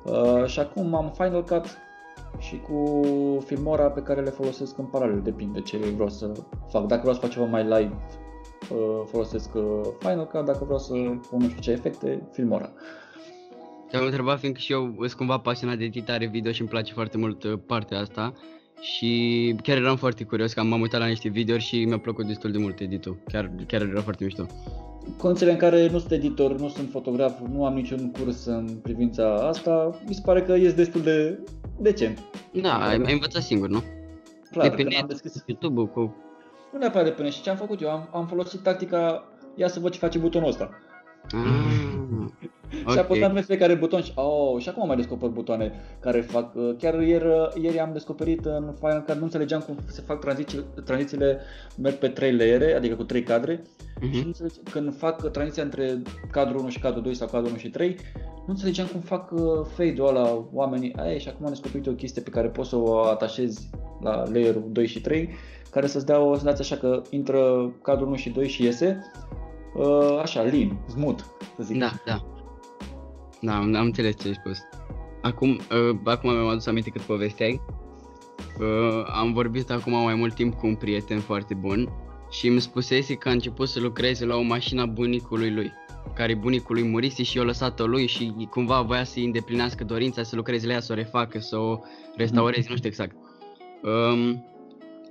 [0.03, 1.77] Uh, și acum am Final Cut
[2.39, 2.99] și cu
[3.45, 6.31] Filmora pe care le folosesc în paralel, depinde ce vreau să
[6.69, 6.85] fac.
[6.85, 7.93] Dacă vreau să fac ceva mai live,
[8.71, 10.93] uh, folosesc uh, Final Cut, dacă vreau să
[11.29, 12.69] pun nu știu ce efecte, Filmora.
[13.89, 17.17] Te-am întrebat fiindcă și eu sunt cumva pasionat de editare video și îmi place foarte
[17.17, 18.33] mult uh, partea asta
[18.81, 22.51] și chiar eram foarte curios că m-am uitat la niște videouri și mi-a plăcut destul
[22.51, 23.17] de mult editul.
[23.31, 24.45] Chiar, chiar era foarte mișto.
[25.17, 29.47] Condițiile în care nu sunt editor, nu sunt fotograf, nu am niciun curs în privința
[29.47, 31.39] asta, mi se pare că e destul de
[31.79, 32.19] decent.
[32.61, 33.83] Da, ai, ai învățat singur, nu?
[34.51, 36.15] Clar, de pe când am net, deschis YouTube-ul cu...
[36.73, 37.31] Nu neapărat de pe net.
[37.31, 37.89] Și ce am făcut eu?
[37.89, 39.23] Am, am folosit tactica,
[39.55, 40.69] ia să văd ce face butonul ăsta.
[42.85, 43.33] Ah, Și apăsam ok.
[43.35, 47.01] pe fiecare buton și, oh, și acum am mai descoper butoane care fac, uh, chiar
[47.01, 47.25] ieri,
[47.61, 51.39] ieri am descoperit în Final Cut, nu înțelegeam cum se fac tranziții, tranzițiile,
[51.81, 53.61] merg pe trei layere, adică cu trei cadre,
[54.01, 54.25] și nu Mhm.
[54.25, 56.01] înțelege, când fac tranziția între
[56.31, 59.39] cadrul 1 și cadrul 2 sau cadrul 1 și 3, nu înțelegeam cum fac uh,
[59.75, 62.97] fade-ul ăla oamenii, aia și acum am descoperit o chestie pe care poți să o
[62.99, 63.69] atașezi
[64.01, 65.29] la layerul 2 și 3,
[65.71, 69.11] care să-ți dea o senzație așa că intră cadrul 1 și 2 și iese,
[69.75, 71.23] uh, așa, lean, smooth,
[71.57, 71.79] să zic.
[71.79, 72.21] Da, da.
[73.41, 74.57] Da, am, am înțeles ce ai spus.
[75.21, 77.61] Acum, uh, acum mi-am adus aminte cât povesteai.
[78.59, 81.89] Uh, am vorbit acum mai mult timp cu un prieten foarte bun
[82.29, 85.71] și îmi spusese că a început să lucreze la o mașină a bunicului lui
[86.13, 90.35] care bunicul lui murise și i-a lăsat-o lui și cumva voia să-i îndeplinească dorința să
[90.35, 91.79] lucreze la ea, să o refacă, să o
[92.15, 93.15] restaureze, nu știu exact.
[93.83, 94.45] Um,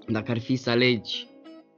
[0.06, 1.26] dacă ar fi să alegi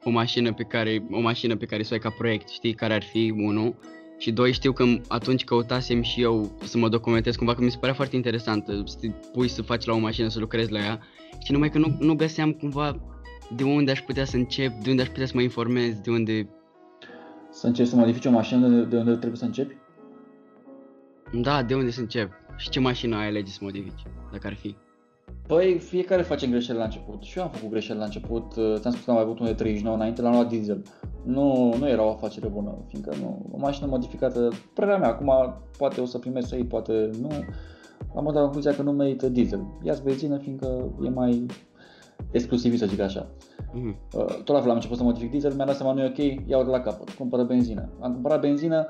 [0.04, 2.94] o mașină pe care, o mașină pe care să o ai ca proiect, știi care
[2.94, 3.78] ar fi unul
[4.18, 7.76] și doi știu că atunci căutasem și eu să mă documentez cumva că mi se
[7.78, 11.00] părea foarte interesant să te pui să faci la o mașină, să lucrezi la ea
[11.44, 13.00] și numai că nu, nu găseam cumva
[13.57, 16.48] de unde aș putea să încep, de unde aș putea să mă informez, de unde...
[17.50, 19.76] Să începi să modifici o mașină de, de unde trebuie să începi?
[21.33, 24.02] Da, de unde să încep și ce mașină ai alege să modifici,
[24.33, 24.76] dacă ar fi.
[25.46, 27.22] Păi fiecare facem greșeli la început.
[27.22, 28.57] Și eu am făcut greșeli la început.
[28.57, 30.83] Uh, Ți-am spus că am mai avut unul de 39 înainte, l-am luat diesel.
[31.29, 36.01] Nu, nu era o afacere bună, fiindcă nu, o mașină modificată, părerea mea, acum poate
[36.01, 37.29] o să primesc să iei, poate nu.
[38.17, 39.67] Am dat la concluzia că nu merită diesel.
[39.83, 41.47] Ia-ți benzină, fiindcă e mai
[42.31, 43.27] exclusiv, să zic așa.
[43.72, 43.96] Mhm.
[44.12, 46.48] Uh, Tot la fel am început să modific diesel, mi-am dat seama nu e ok,
[46.48, 47.88] iau de la capăt, cumpără benzină.
[48.00, 48.87] Am cumpărat benzină,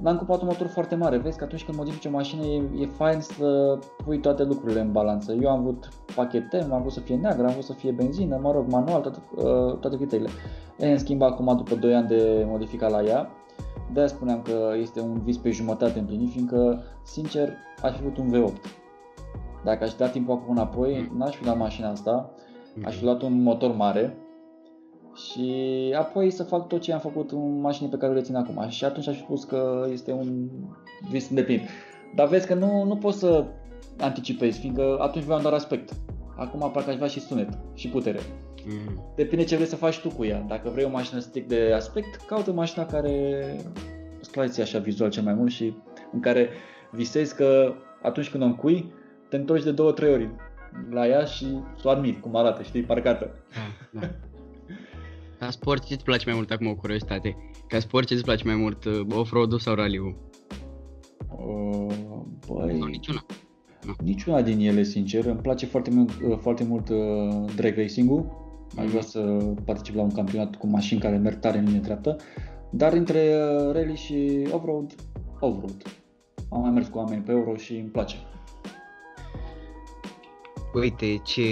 [0.00, 1.16] n-am cumpărat un motor foarte mare.
[1.16, 4.92] Vezi că atunci când modifici o mașină e, e fain să pui toate lucrurile în
[4.92, 5.32] balanță.
[5.32, 8.52] Eu am vrut pachete, am vrut să fie neagră, am vrut să fie benzină, mă
[8.52, 10.30] rog, manual, toate, uh, toate criteriile.
[10.78, 13.30] E, în schimb, acum, după 2 ani de modificat la ea,
[13.92, 18.32] de-aia spuneam că este un vis pe jumătate împlinit, fiindcă, sincer, aș fi vrut un
[18.32, 18.80] V8.
[19.64, 22.30] Dacă aș da timpul acum înapoi, n-aș fi luat mașina asta,
[22.84, 24.16] aș fi luat un motor mare
[25.14, 25.54] și
[25.98, 28.68] apoi să fac tot ce am făcut în mașini pe care le țin acum.
[28.68, 30.48] Și atunci aș fi spus că este un
[31.10, 31.68] vis îndeplinit.
[32.14, 33.44] Dar vezi că nu, nu poți să
[33.98, 35.92] anticipezi, fiindcă atunci vreau doar aspect.
[36.36, 38.18] Acum parcă aș vrea și sunet și putere.
[38.66, 39.14] Mhm.
[39.16, 40.44] Depinde ce vrei să faci tu cu ea.
[40.48, 43.44] Dacă vrei o mașină strict de aspect, caută mașina care
[44.20, 45.74] îți place ție așa vizual cel mai mult și
[46.12, 46.48] în care
[46.90, 48.92] visezi că atunci când o încui,
[49.28, 50.30] te întorci de două, trei ori
[50.90, 51.46] la ea și
[51.80, 53.30] să o admiri cum arată, știi, parcată.
[53.92, 54.06] Da, da.
[55.38, 57.36] Ca sport, ce îți place mai mult acum o curiozitate?
[57.68, 60.16] Ca sport, ce îți place mai mult, uh, off-road-ul sau rally-ul?
[61.30, 61.94] Uh,
[62.46, 63.24] Băi, Sau niciuna?
[64.04, 65.24] niciuna din ele, sincer.
[65.26, 68.40] Îmi place foarte mult, uh, foarte mult uh, drag racing-ul.
[68.78, 69.20] Aș vrea să
[69.64, 72.16] particip la un campionat cu mașini care merg tare în linie dreaptă.
[72.70, 74.94] Dar între uh, rally și off-road,
[75.40, 75.82] off-road.
[76.50, 78.16] Am mai mers cu oameni pe euro și îmi place.
[80.72, 81.42] Uite, ce,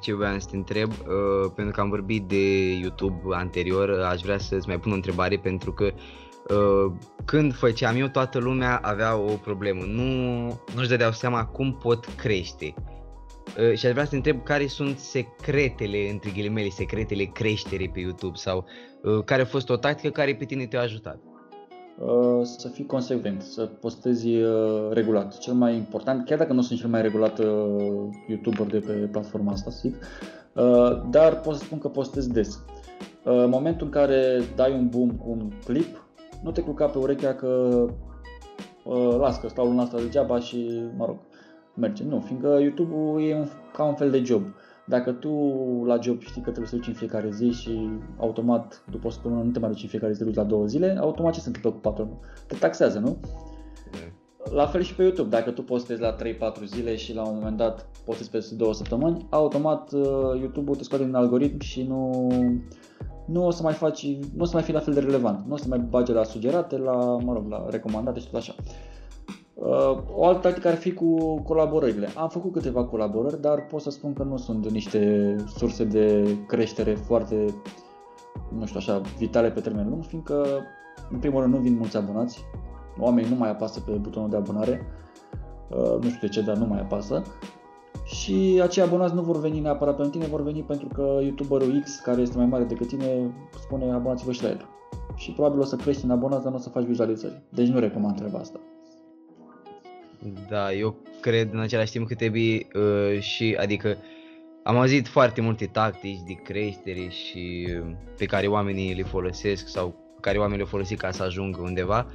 [0.00, 4.20] ce voiam să te întreb, uh, pentru că am vorbit de YouTube anterior, uh, aș
[4.20, 5.92] vrea să-ți mai pun o întrebare pentru că
[6.48, 6.92] uh,
[7.24, 10.02] când făceam eu, toată lumea avea o problemă, nu,
[10.74, 12.74] nu-și dădeau seama cum pot crește.
[13.58, 18.00] Uh, și aș vrea să te întreb care sunt secretele, între ghilimele, secretele creșterii pe
[18.00, 18.66] YouTube sau
[19.02, 21.29] uh, care a fost o tactică care pe tine te-a ajutat.
[22.04, 25.38] Uh, să fii consecvent, să postezi uh, regulat.
[25.38, 27.46] Cel mai important, chiar dacă nu sunt cel mai regulat uh,
[28.28, 29.94] YouTuber de pe platforma asta, zic,
[30.54, 32.62] uh, dar pot să spun că postez des.
[33.24, 36.04] Uh, în momentul în care dai un boom cu un clip,
[36.42, 37.86] nu te culca pe urechea că
[38.84, 41.16] uh, las că stau luna asta degeaba și, mă rog,
[41.74, 42.04] merge.
[42.04, 44.42] Nu, fiindcă YouTube-ul e un, ca un fel de job.
[44.86, 45.30] Dacă tu
[45.86, 49.42] la job știi că trebuie să duci în fiecare zi și automat după o săptămână
[49.42, 51.46] nu te mai duci în fiecare zi, te duci la două zile, automat ce se
[51.46, 52.18] întâmplă cu patronul?
[52.46, 53.16] Te taxează, nu?
[54.52, 56.18] La fel și pe YouTube, dacă tu postezi la 3-4
[56.64, 61.04] zile și la un moment dat postezi peste 2 săptămâni, automat uh, YouTube-ul te scoate
[61.04, 62.28] din algoritm și nu,
[63.26, 65.52] nu o să mai faci, nu o să mai fii la fel de relevant, nu
[65.52, 68.54] o să mai bage la sugerate, la, mă rog, la recomandate și tot așa.
[68.58, 68.89] Uh,
[70.14, 72.08] o altă tactică ar fi cu colaborările.
[72.16, 76.94] Am făcut câteva colaborări, dar pot să spun că nu sunt niște surse de creștere
[76.94, 77.54] foarte
[78.58, 80.46] nu știu, așa, vitale pe termen lung, fiindcă,
[81.10, 82.44] în primul rând, nu vin mulți abonați,
[82.98, 84.86] oamenii nu mai apasă pe butonul de abonare,
[85.70, 87.22] uh, nu știu de ce, dar nu mai apasă,
[88.04, 91.96] și acei abonați nu vor veni neapărat pentru tine, vor veni pentru că youtuberul X,
[91.96, 94.68] care este mai mare decât tine, spune abonați-vă și la el.
[95.14, 97.42] Și probabil o să crești în abonați, dar nu o să faci vizualizări.
[97.48, 98.60] Deci nu recomand treaba asta.
[100.48, 103.96] Da, eu cred în același timp că trebuie uh, și, adică,
[104.62, 109.88] am auzit foarte multe tactici de creștere și uh, pe care oamenii le folosesc sau
[109.88, 112.06] pe care oamenii le folosesc ca să ajungă undeva.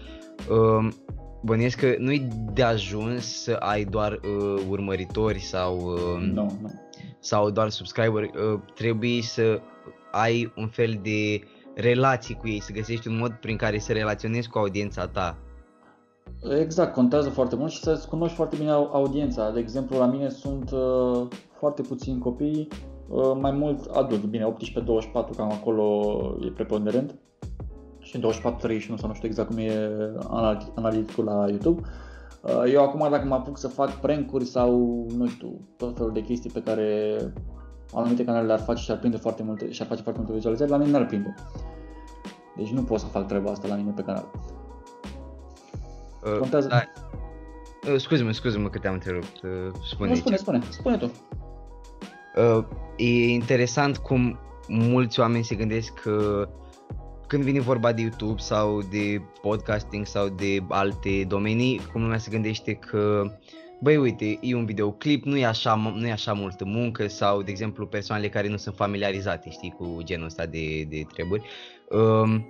[0.49, 0.87] Uh,
[1.41, 6.81] bănuiesc că nu-i de ajuns să ai doar uh, urmăritori sau, uh, Nu, nu.
[7.19, 9.61] sau doar subscriberi, uh, trebuie să
[10.11, 11.41] ai un fel de
[11.75, 15.37] relații cu ei, să găsești un mod prin care să relaționezi cu audiența ta.
[16.49, 19.51] Exact, contează foarte mult și să-ți cunoști foarte bine au- audiența.
[19.51, 22.67] De exemplu, la mine sunt uh, foarte puțini copii,
[23.09, 26.11] uh, mai mult adulți, bine, 18-24, cam acolo
[26.45, 27.15] e preponderent.
[27.99, 28.21] Și 24-31
[28.97, 29.89] sau nu știu exact cum e
[30.27, 31.81] anal- analiticul la YouTube.
[32.41, 36.21] Uh, eu acum dacă mă apuc să fac prank-uri sau, nu știu, tot felul de
[36.21, 37.17] chestii pe care
[37.93, 40.69] anumite canale le-ar face și ar prinde foarte multe, și ar face foarte multe vizualizări,
[40.69, 41.33] la mine n-ar prinde.
[42.55, 44.25] Deci nu pot să fac treaba asta la mine pe canal.
[44.33, 44.64] Uh,
[46.39, 46.67] Contează.
[46.67, 46.83] Da.
[47.91, 49.41] Uh, scuze-mă, scuze-mă că te-am întrerupt.
[49.43, 49.49] Uh,
[49.89, 51.11] spune Nu, spune, spune, spune tu.
[52.35, 52.65] Uh,
[52.97, 56.47] e interesant cum mulți oameni se gândesc că
[57.27, 62.31] când vine vorba de YouTube sau de podcasting sau de alte domenii, cum lumea se
[62.31, 63.31] gândește că
[63.81, 67.51] băi uite, e un videoclip, nu e așa, nu e așa multă muncă sau, de
[67.51, 71.41] exemplu, persoanele care nu sunt familiarizate, știi, cu genul ăsta de, de treburi.
[71.89, 72.45] Um,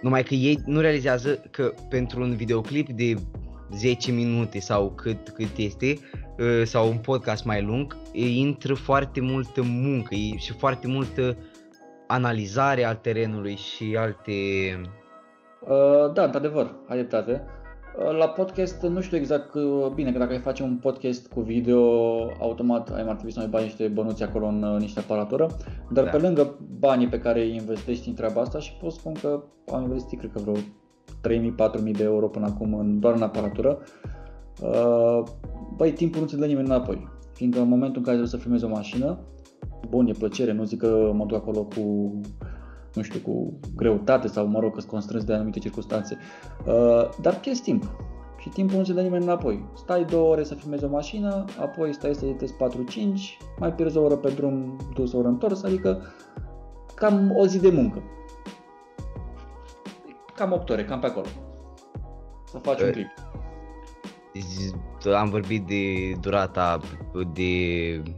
[0.00, 3.14] numai că ei nu realizează că pentru un videoclip de
[3.74, 5.98] 10 minute sau cât, cât este,
[6.38, 11.36] uh, sau un podcast mai lung, e- intră foarte multă muncă e- și foarte multă
[12.06, 14.32] analizare al terenului și alte...
[15.60, 17.44] Uh, da, într-adevăr, ai dreptate.
[17.98, 21.40] Uh, La podcast nu știu exact, uh, bine, că dacă ai face un podcast cu
[21.40, 21.80] video,
[22.40, 25.46] automat ai mai trebui să mai bagi niște bănuți acolo în uh, niște aparatură,
[25.90, 26.10] dar Da.
[26.10, 29.82] pe lângă banii pe care îi investești în treaba asta și pot spun că am
[29.82, 30.54] investit, cred că vreo
[31.84, 33.78] 3.000-4.000 de euro până acum în, doar în aparatură,
[34.62, 35.22] uh,
[35.76, 38.64] băi, timpul nu ți-l dă nimeni înapoi, fiindcă în momentul în care trebuie să filmezi
[38.64, 39.18] o mașină,
[39.88, 42.14] bun, e plăcere, nu zic că mă duc acolo cu
[42.96, 46.18] nu știu, cu greutate sau, mă rog, că sunt constrâns de anumite circunstanțe.
[46.66, 47.90] Uh, dar pierzi timp.
[48.38, 49.64] Și timpul nu se dă nimeni înapoi.
[49.76, 52.56] Stai două ore să filmezi o mașină, apoi stai să editezi 4-5,
[53.58, 56.02] mai pierzi o oră pe drum, dus o oră întors, adică
[56.94, 58.02] cam o zi de muncă.
[60.34, 61.26] Cam 8 ore, cam pe acolo.
[62.44, 63.06] Să faci un Eh, clip.
[64.40, 64.74] Z-
[65.14, 66.80] Am vorbit de durata
[67.34, 67.50] de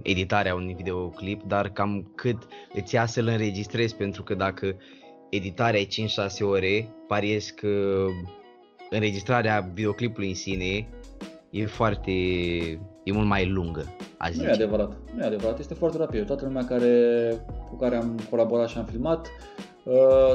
[0.02, 2.36] editarea unui videoclip, dar cam cât
[2.74, 4.76] îți ia să-l înregistrezi, pentru că dacă
[5.30, 5.88] editarea e 5-6
[6.40, 8.04] ore, pariez că
[8.90, 10.88] înregistrarea videoclipului în sine
[11.50, 12.10] e foarte,
[13.04, 14.62] e mult mai lungă, aș Nu e zice.
[14.62, 16.26] adevărat, nu e adevărat, este foarte rapid.
[16.26, 16.92] Toată lumea care,
[17.70, 19.32] cu care am colaborat și am filmat uh,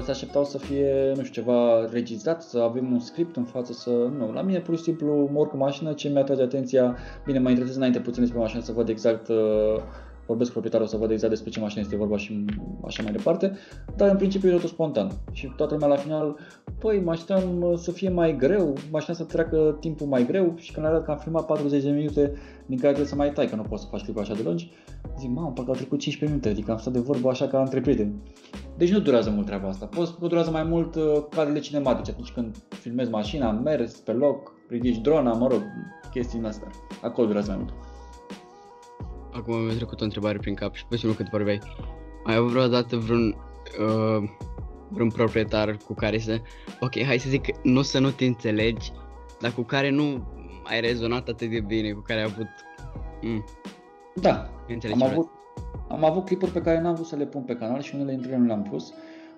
[0.03, 3.89] se așteptau să fie, nu știu, ceva registrat, să avem un script în față, să...
[3.89, 7.49] Nu, la mine pur și simplu mă urc în mașină, ce mi-atrage atenția, bine, mă
[7.49, 9.81] interesez înainte puțin despre mașină să văd exact, uh,
[10.33, 12.45] vorbesc cu proprietarul să văd exact despre ce mașină este vorba și
[12.85, 13.57] așa mai departe,
[13.95, 15.11] dar în principiu e totul spontan.
[15.31, 16.37] Și toată lumea la final,
[16.79, 20.53] păi, mă așteptam uh, să fie mai greu, mă așteptam să treacă timpul mai greu
[20.55, 22.33] și când arăt că am filmat 40 de minute
[22.65, 24.71] din care trebuie să mai tai, că nu poți să faci clipul așa de lungi,
[25.19, 27.81] zic, mamă, parcă au trecut 15 minute, adică am stat de vorbă așa ca între
[27.81, 28.13] prieteni.
[28.77, 29.85] Deci nu durează mult treaba asta.
[29.85, 33.95] Poți spune că durează mai mult uh, cadrele cinematice, atunci când filmezi mașina, am mers
[33.95, 35.61] pe loc, ridici drona, mă rog,
[36.11, 36.67] chestii din astea.
[37.01, 37.92] Acolo durează mai mult.
[39.35, 41.59] Acum mi-a trecut o întrebare prin cap și posibil cât vorbeai.
[42.23, 43.35] Ai avut vreodată vreun,
[43.79, 44.29] uh,
[44.87, 46.41] vreun proprietar cu care să...
[46.79, 48.91] Ok, hai să zic, nu să nu te înțelegi,
[49.41, 50.27] dar cu care nu
[50.63, 52.47] ai rezonat atât de bine, cu care ai avut...
[53.21, 53.43] Mm,
[54.15, 55.29] Da, înțelegi am ce avut,
[55.87, 58.29] am avut clipuri pe care n-am vrut să le pun pe canal și unele dintre
[58.29, 58.93] ele nu le-am pus.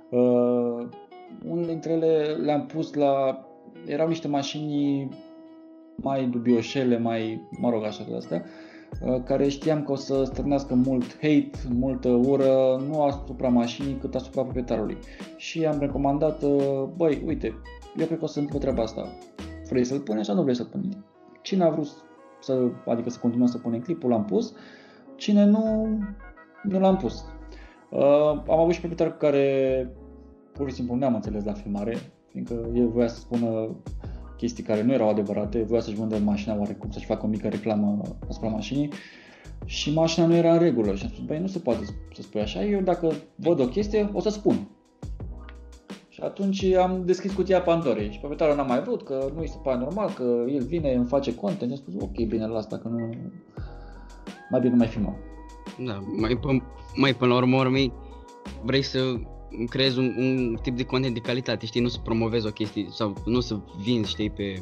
[0.10, 0.88] Uh,
[1.46, 3.40] unele dintre ele le-am pus la...
[3.86, 5.10] Erau niște mașini
[5.96, 8.75] mai dubioșele, mai, mă rog, așa de astea, uh,
[9.24, 14.42] care știam că o să stârnească mult hate, multă ură, nu asupra mașinii, cât asupra
[14.42, 14.98] proprietarului.
[15.38, 17.54] Și am recomandat, uh, băi, uite,
[17.98, 19.08] eu cred că o să întâmple treaba asta.
[19.70, 20.90] Vrei să-l pune sau nu vrei să-l pune?
[21.42, 21.88] Cine a vrut
[22.42, 24.54] să, adică să continuăm să punem clipul, l-am pus.
[25.16, 25.88] Cine nu,
[26.64, 27.26] nu l-am pus.
[27.90, 29.90] Uh, am avut și proprietari cu care
[30.54, 33.76] pur și simplu ne-am înțeles la filmare, fiindcă el voia să spună
[34.38, 38.02] chestii care nu erau adevărate, voia să-și vândă mașina oarecum, să-și facă o mică reclamă
[38.30, 38.90] asupra mașinii
[39.66, 42.42] și mașina nu era în regulă și am spus, băi, nu se poate să spui
[42.42, 44.68] așa, eu dacă văd o chestie, o să spun.
[46.10, 49.58] Și atunci am deschis cutia Pandorei și proprietarul n-a mai vrut, că nu îi se
[49.64, 51.72] pare normal, că el vine, îmi face content.
[51.72, 52.98] Și am spus, ok, bine, la asta, că nu...
[54.50, 55.16] Mai bine nu mai filmăm.
[55.86, 56.40] Da, mai,
[56.96, 57.92] mai până la urmă, urmei,
[58.64, 59.00] vrei să
[59.70, 63.14] creezi un, un tip de content de calitate, știi, nu să promovezi o chestie sau
[63.26, 64.62] nu să vinzi, știi, pe...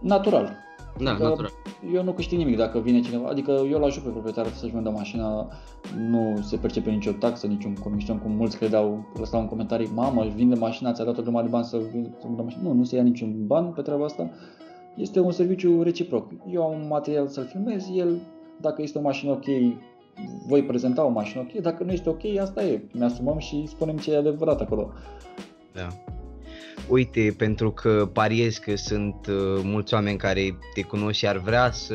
[0.00, 0.56] Natural.
[0.98, 1.50] Da, adică natural.
[1.94, 5.48] Eu nu câștig nimic dacă vine cineva, adică eu l-ajut pe proprietarul să-și vândă mașina,
[6.08, 10.34] nu se percepe nicio taxă, niciun comision, cum mulți credeau, lăsau în comentarii, mamă, își
[10.34, 11.80] vinde mașina, ți-a dat o grămadă de bani să,
[12.22, 12.62] vândă mașina.
[12.62, 14.30] Nu, nu se ia niciun ban pe treaba asta.
[14.96, 16.32] Este un serviciu reciproc.
[16.52, 18.20] Eu am un material să-l filmez, el,
[18.60, 19.46] dacă este o mașină ok,
[20.46, 22.82] voi prezenta o mașină ok, dacă nu este ok, asta e.
[22.92, 24.92] Ne asumăm și spunem ce e adevărat acolo.
[25.72, 25.88] Da.
[26.88, 31.70] Uite, pentru că pariez că sunt uh, mulți oameni care te cunosc și ar vrea
[31.70, 31.94] să,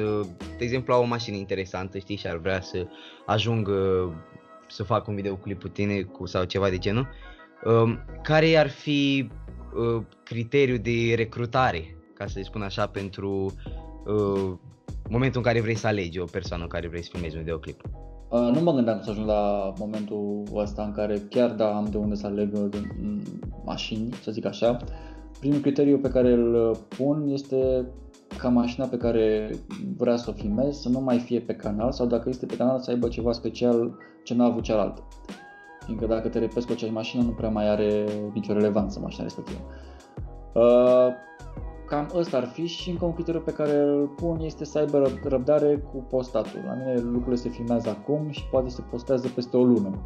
[0.58, 2.88] de exemplu, au o mașină interesantă, știi, și ar vrea să
[3.26, 4.10] ajungă
[4.68, 7.08] să facă un videoclip cu tine cu, sau ceva de genul.
[7.64, 9.30] Uh, care ar fi
[9.76, 13.54] uh, criteriul de recrutare, ca să spun așa, pentru
[14.06, 14.54] uh,
[15.10, 17.82] momentul în care vrei să alegi o persoană în care vrei să filmezi un videoclip?
[18.34, 21.98] Uh, nu mă gândeam să ajung la momentul ăsta în care chiar da am de
[21.98, 22.82] unde să aleg de
[23.66, 24.78] mașini, să zic așa.
[25.40, 27.86] Primul criteriu pe care îl pun este
[28.38, 29.50] ca mașina pe care
[29.98, 32.80] vrea să o filmez să nu mai fie pe canal sau dacă este pe canal
[32.80, 35.02] să aibă ceva special ce n-a avut cealaltă.
[35.86, 39.60] Fiindcă dacă te repezi cu aceeași mașină nu prea mai are nicio relevanță mașina respectivă.
[40.54, 41.08] Uh,
[41.88, 45.12] Cam ăsta ar fi și încă un criteriu pe care îl pun este să aibă
[45.24, 46.60] răbdare cu postatul.
[46.66, 50.00] La mine lucrurile se filmează acum și poate se postează peste o lună.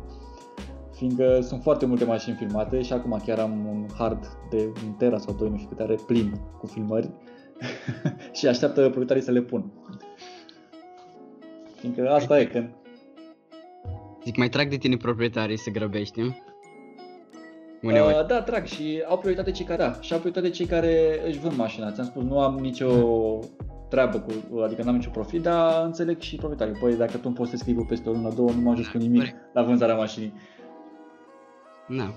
[0.92, 5.18] Fiindcă sunt foarte multe mașini filmate și acum chiar am un hard de un tera
[5.18, 7.10] sau doi, nu știu câte are, plin cu filmări
[8.38, 9.72] și așteaptă proprietarii să le pun.
[11.76, 12.70] Fiindcă asta e, când...
[14.24, 16.36] Zic, mai trag de tine proprietarii să grăbești, nu?
[17.82, 21.40] Uh, da, trag și au prioritate cei care, da, și au prioritate cei care își
[21.40, 21.92] vând mașina.
[21.92, 22.90] Ți-am spus, nu am nicio
[23.90, 26.80] treabă cu, adică n-am nicio profit, dar înțeleg și proprietarii.
[26.80, 29.36] Păi dacă tu îmi postezi clipul peste o lună, două, nu mă ajut cu nimic
[29.54, 30.34] la vânzarea mașinii.
[31.88, 32.14] Da.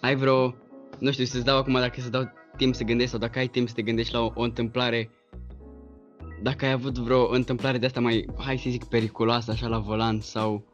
[0.00, 0.54] Ai vreo,
[0.98, 3.68] nu știu, să-ți dau acum dacă să dau timp să gândești sau dacă ai timp
[3.68, 5.10] să te gândești la o, o întâmplare
[6.42, 10.20] dacă ai avut vreo întâmplare de asta mai, hai să zic, periculoasă așa la volan
[10.20, 10.64] sau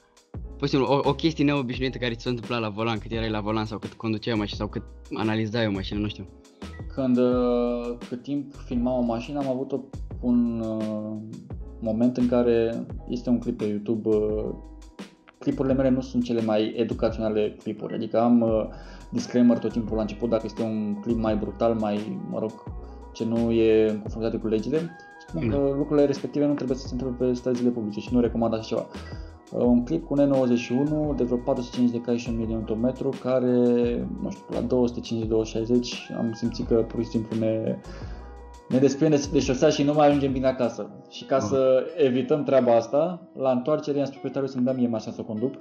[0.59, 3.65] posibil, o, o chestie neobișnuită care ți s-a întâmplat la volan, cât erai la volan
[3.65, 6.27] sau cât conduceai o mașină sau cât analizai o mașină, nu știu.
[6.95, 9.81] Când, uh, cât timp filmam o mașină, am avut
[10.21, 11.17] un uh,
[11.81, 14.09] moment în care este un clip pe YouTube.
[14.09, 14.55] Uh,
[15.39, 18.67] clipurile mele nu sunt cele mai educaționale clipuri, adică am uh,
[19.11, 22.51] disclaimer tot timpul la început dacă este un clip mai brutal, mai, mă rog,
[23.13, 24.97] ce nu e în conformitate cu legile,
[25.29, 25.77] spun că mm.
[25.77, 28.81] lucrurile respective nu trebuie să se întâmple pe străzile publice și nu recomand așa ceva.
[28.81, 33.51] Uh, un clip cu N91 de vreo 450 de cai și 1 mm care,
[34.23, 34.67] nu știu, la
[36.13, 37.77] 250-260 am simțit că pur și simplu ne,
[38.69, 40.91] ne desprinde de șosea și nu mai ajungem bine acasă.
[41.11, 45.13] Și ca să evităm treaba asta, la întoarcere am spus proprietarul să-mi dea mie mașina
[45.13, 45.55] să o conduc.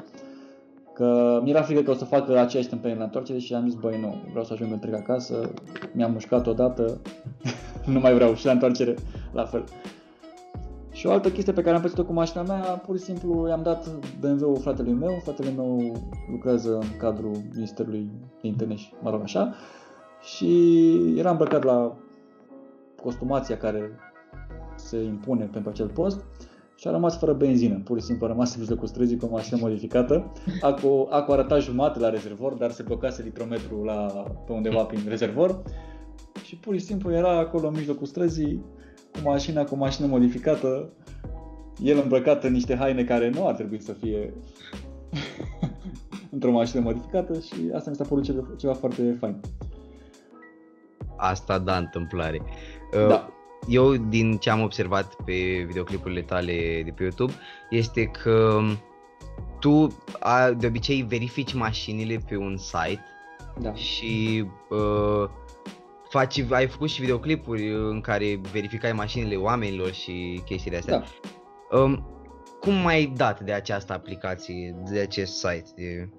[0.94, 4.00] Că mi-era frică că o să facă aceeași tâmpenie la întoarcere și am zis, băi,
[4.02, 5.52] nu, vreau să ajung întreg acasă,
[5.92, 6.98] mi-am mușcat odată,
[7.94, 8.96] nu mai vreau și la întoarcere
[9.34, 9.64] la fel.
[10.98, 13.64] Și o altă chestie pe care am pățit-o cu mașina mea, pur și simplu i-am
[13.64, 15.94] dat BMW-ul fratelui meu, fratele meu
[16.32, 18.10] lucrează în cadrul Ministerului
[18.42, 19.54] de Internet și mă rog așa,
[20.22, 20.50] și
[21.18, 21.98] era îmbrăcat la
[23.02, 23.92] costumația care
[24.76, 26.26] se impune pentru acel post
[26.76, 29.30] și a rămas fără benzină, pur și simplu a rămas în mijlocul străzii cu o
[29.30, 30.32] mașină modificată.
[30.62, 35.62] Acu, acu arăta jumate la rezervor, dar se blocase litrometrul la, pe undeva prin rezervor
[36.44, 38.66] și pur și simplu era acolo în mijlocul străzii
[39.22, 40.90] cu mașina, cu mașină modificată,
[41.84, 44.34] el îmbrăcat în niște haine care nu ar trebui să fie
[46.34, 49.36] într-o mașină modificată și asta mi s-a părut ceva, ceva foarte fain.
[51.18, 52.42] Asta da, întâmplare.
[52.92, 53.14] Da.
[53.14, 53.36] Uh,
[53.68, 55.34] eu, din ce am observat pe
[55.68, 57.34] videoclipurile tale de pe YouTube,
[57.70, 58.60] este că
[59.60, 60.04] tu
[60.58, 63.04] de obicei verifici mașinile pe un site
[63.60, 63.74] da.
[63.74, 65.30] și uh,
[66.10, 71.04] faci, ai făcut și videoclipuri în care verificai mașinile oamenilor și chestiile astea.
[71.72, 71.78] Da.
[71.78, 72.06] Um,
[72.60, 75.66] cum mai dat de această aplicație, de acest site?
[75.76, 76.10] De...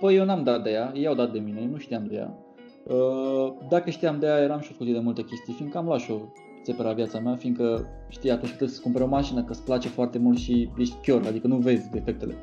[0.00, 2.38] Păi eu n-am dat de ea, ei au dat de mine, nu știam de ea.
[2.82, 6.10] Uh, dacă știam de ea, eram și scutit de multe chestii, fiindcă am luat și
[6.10, 6.18] o
[6.62, 10.18] țepera viața mea, fiindcă știi, atunci trebuie să cumperi o mașină, că îți place foarte
[10.18, 12.36] mult și ești chior, adică nu vezi defectele.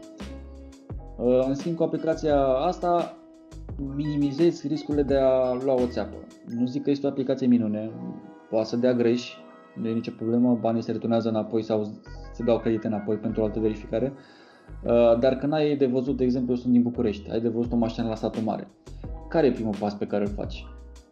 [1.17, 3.18] Uh, în schimb, cu aplicația asta
[3.95, 6.15] minimizezi riscurile de a lua o țeapă.
[6.45, 7.91] Nu zic că este o aplicație minune,
[8.49, 9.33] poate să dea greș,
[9.75, 11.87] nu e nicio problemă, banii se returnează înapoi sau
[12.33, 14.13] se dau credite înapoi pentru o altă verificare.
[14.83, 17.71] Uh, dar când ai de văzut, de exemplu, eu sunt din București, ai de văzut
[17.71, 18.67] o mașină la satul mare.
[19.27, 20.65] care e primul pas pe care îl faci?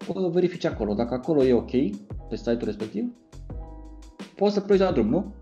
[0.06, 0.94] Poți să verifici acolo.
[0.94, 1.72] Dacă acolo e ok,
[2.30, 3.14] pe site-ul respectiv,
[4.36, 5.34] poți să pleci la drum, nu?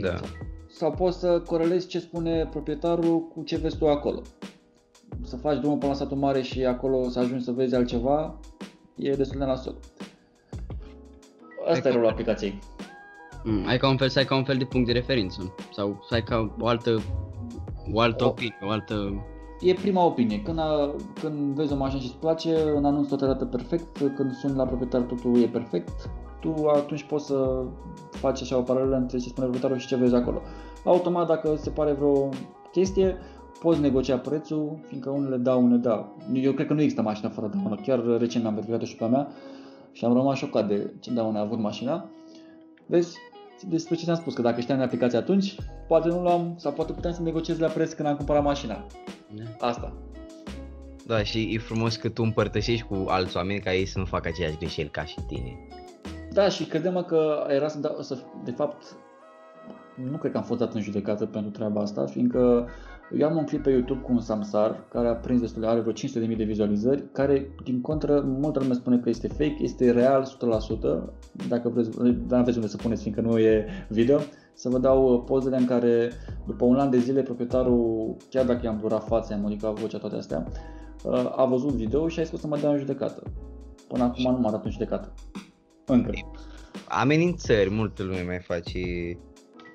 [0.00, 0.20] Da.
[0.68, 4.22] Sau poți să corelezi ce spune proprietarul cu ce vezi tu acolo.
[5.22, 8.34] Să faci drumul până la satul mare și acolo să ajungi să vezi altceva,
[8.96, 9.74] e destul de nasol.
[11.70, 12.58] Asta e rolul aplicației.
[13.44, 16.04] Mm, ai ca un fel, să ai ca un fel de punct de referință sau
[16.08, 17.02] să ai ca o altă,
[17.92, 19.24] o altă O- opinie, o altă...
[19.60, 20.42] E prima opinie.
[20.42, 24.32] Când, a, când vezi o mașină și îți place, în anunț toate arată perfect, când
[24.32, 26.10] suni la proprietar totul e perfect,
[26.40, 27.62] tu atunci poți să
[28.10, 30.40] faci așa o paralelă între ce spune proprietarul și ce vezi acolo.
[30.84, 32.28] Automat, dacă se pare vreo
[32.72, 33.16] chestie,
[33.62, 36.16] poți negocia prețul, fiindcă unele da, unele da.
[36.32, 37.80] Eu cred că nu există mașină fără daună.
[37.82, 39.28] Chiar recent am verificat-o și pe a mea
[39.92, 42.10] și am rămas șocat de ce daună a avut mașina.
[42.86, 43.16] Vezi,
[43.68, 45.56] despre ce ți-am spus, că dacă știam de aplicație atunci,
[45.88, 48.86] poate nu l-am, sau poate puteam să negociez la preț când am cumpărat mașina.
[49.60, 49.92] Asta.
[51.06, 54.28] Da, și e frumos că tu împărtășești cu alți oameni ca ei să nu facă
[54.28, 55.58] aceeași greșeli ca și tine.
[56.32, 58.96] Da, și credem că era să, da, să, de fapt,
[60.10, 62.68] nu cred că am fost dat în judecată pentru treaba asta, fiindcă
[63.18, 65.80] eu am un clip pe YouTube cu un Samsar care a prins destul de are
[65.80, 70.26] vreo 500.000 de vizualizări, care, din contră, multă lume spune că este fake, este real
[70.26, 71.90] 100%, dacă vreți,
[72.26, 74.18] dar aveți unde să puneți, fiindcă nu e video,
[74.54, 76.10] să vă dau uh, pozele în care,
[76.46, 80.16] după un an de zile, proprietarul, chiar dacă i-am durat fața, i-am modificat vocea, toate
[80.16, 80.46] astea,
[81.04, 83.22] uh, a văzut video și a spus să mă dea în judecată.
[83.88, 85.12] Până acum nu m-a dat în judecată.
[85.86, 86.10] Încă.
[86.88, 88.78] Amenințări, multă lume mai face.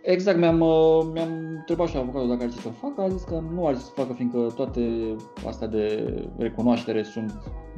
[0.10, 3.44] Exact, mi-am, uh, mi-am întrebat și avocatul dacă are ce să facă, a zis că
[3.54, 5.16] nu are ce să facă, fiindcă toate
[5.48, 7.34] astea de recunoaștere sunt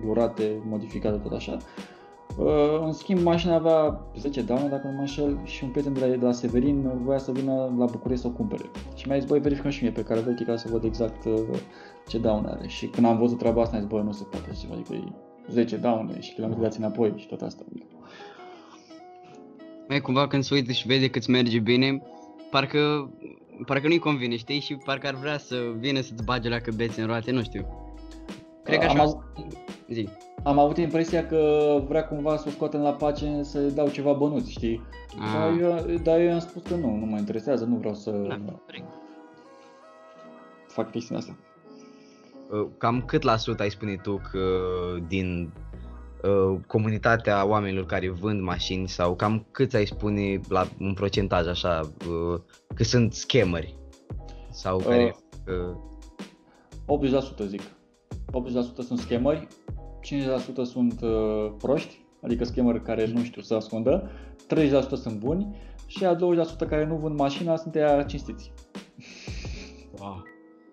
[0.06, 1.58] durate, modificate, tot așa.
[2.38, 6.00] Uh, În schimb, mașina avea 10 daune, dacă nu mă înșel, și un prieten de
[6.00, 8.64] la, de la Severin voia să vină la București să o cumpere.
[8.96, 11.40] Și mi-a zis, băi, verificăm și mie pe care ca să văd exact uh,
[12.08, 12.68] ce daune are.
[12.68, 14.94] Și când am văzut treaba asta, am zis, băi, nu se poate așa ceva, adică
[14.94, 15.04] e
[15.52, 17.64] 10 daune și kilometri dați înapoi și tot asta.
[19.88, 22.02] Mai cumva când se uită și vede că îți merge bine,
[22.50, 23.10] parcă,
[23.66, 24.60] parcă nu-i convine, știi?
[24.60, 27.66] Și parcă ar vrea să vină să-ți bage la căbeți în roate, nu știu.
[28.64, 29.02] Cred că Am așa...
[29.04, 29.24] avut-
[29.90, 30.10] Zi.
[30.44, 34.52] Am avut impresia că vrea cumva să o scoatem la pace, să dau ceva bănuți,
[34.52, 34.82] știi?
[35.34, 38.12] Dar Ah, eu, dar eu i-am spus că nu, nu mă interesează, nu vreau să
[38.12, 38.40] da,
[40.68, 41.38] fac chestiile astea.
[42.52, 44.40] Uh, Cam cât la sută ai spune tu că
[45.08, 45.52] din
[46.24, 51.82] uh, comunitatea oamenilor care vând mașini sau cam cât ai spune la un procentaj așa
[52.10, 52.40] uh,
[52.76, 53.78] că sunt scammeri
[54.52, 55.16] sau care
[55.48, 55.88] uh,
[57.44, 57.62] 80% zic.
[57.62, 59.48] 80% sunt schemări,
[60.62, 64.10] 50% sunt uh, proști, adică schemări care nu știu să ascundă,
[64.56, 65.56] 30% sunt buni
[65.86, 66.20] și a 20%
[66.70, 68.52] care nu vând mașina sunt ea cinstiți.
[70.00, 70.24] wow.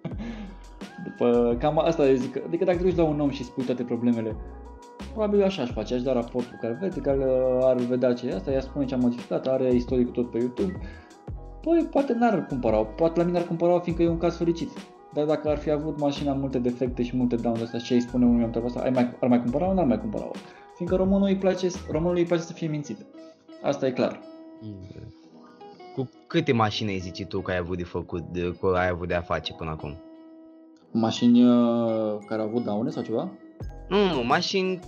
[1.05, 4.37] După, cam asta zic, adică dacă te duci la un om și spui toate problemele,
[5.13, 7.25] probabil așa aș face, aș da raportul care vede, care
[7.63, 10.81] ar vedea ce e asta, ea spune ce am modificat, are istoricul tot pe YouTube,
[11.61, 14.71] păi poate n-ar cumpăra poate la mine ar cumpăra fiindcă e un caz fericit.
[15.13, 18.25] Dar dacă ar fi avut mașina multe defecte și multe daune astea și îi spune
[18.25, 20.31] unui om treaba asta, ai mai, ar mai cumpăra-o, n-ar mai cumpăra-o.
[20.75, 23.07] Fiindcă românul îi place, românului îi place să fie mințit.
[23.63, 24.21] Asta e clar.
[25.95, 29.09] cu câte mașini ai zice tu că ai avut de făcut, de, că ai avut
[29.09, 29.97] de a face până acum?
[30.91, 33.31] Mașini uh, care au avut daune sau ceva?
[33.89, 34.79] Nu, nu, mașini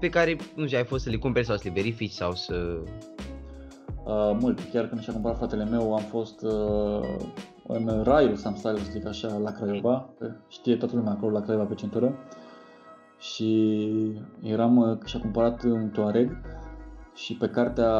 [0.00, 2.82] pe care, nu știu, ai fost să le cumperi sau să le verifici sau să...
[4.04, 7.16] Uh, mult, chiar când și-a cumpărat fratele meu am fost uh,
[7.66, 11.64] în raiul Samsung, să zic așa, la Craiova, că știe toată lumea acolo la Craiova
[11.64, 12.14] pe centură.
[13.18, 13.82] Și
[14.42, 16.40] eram, uh, și-a cumpărat un Touareg
[17.14, 17.90] și pe cartea,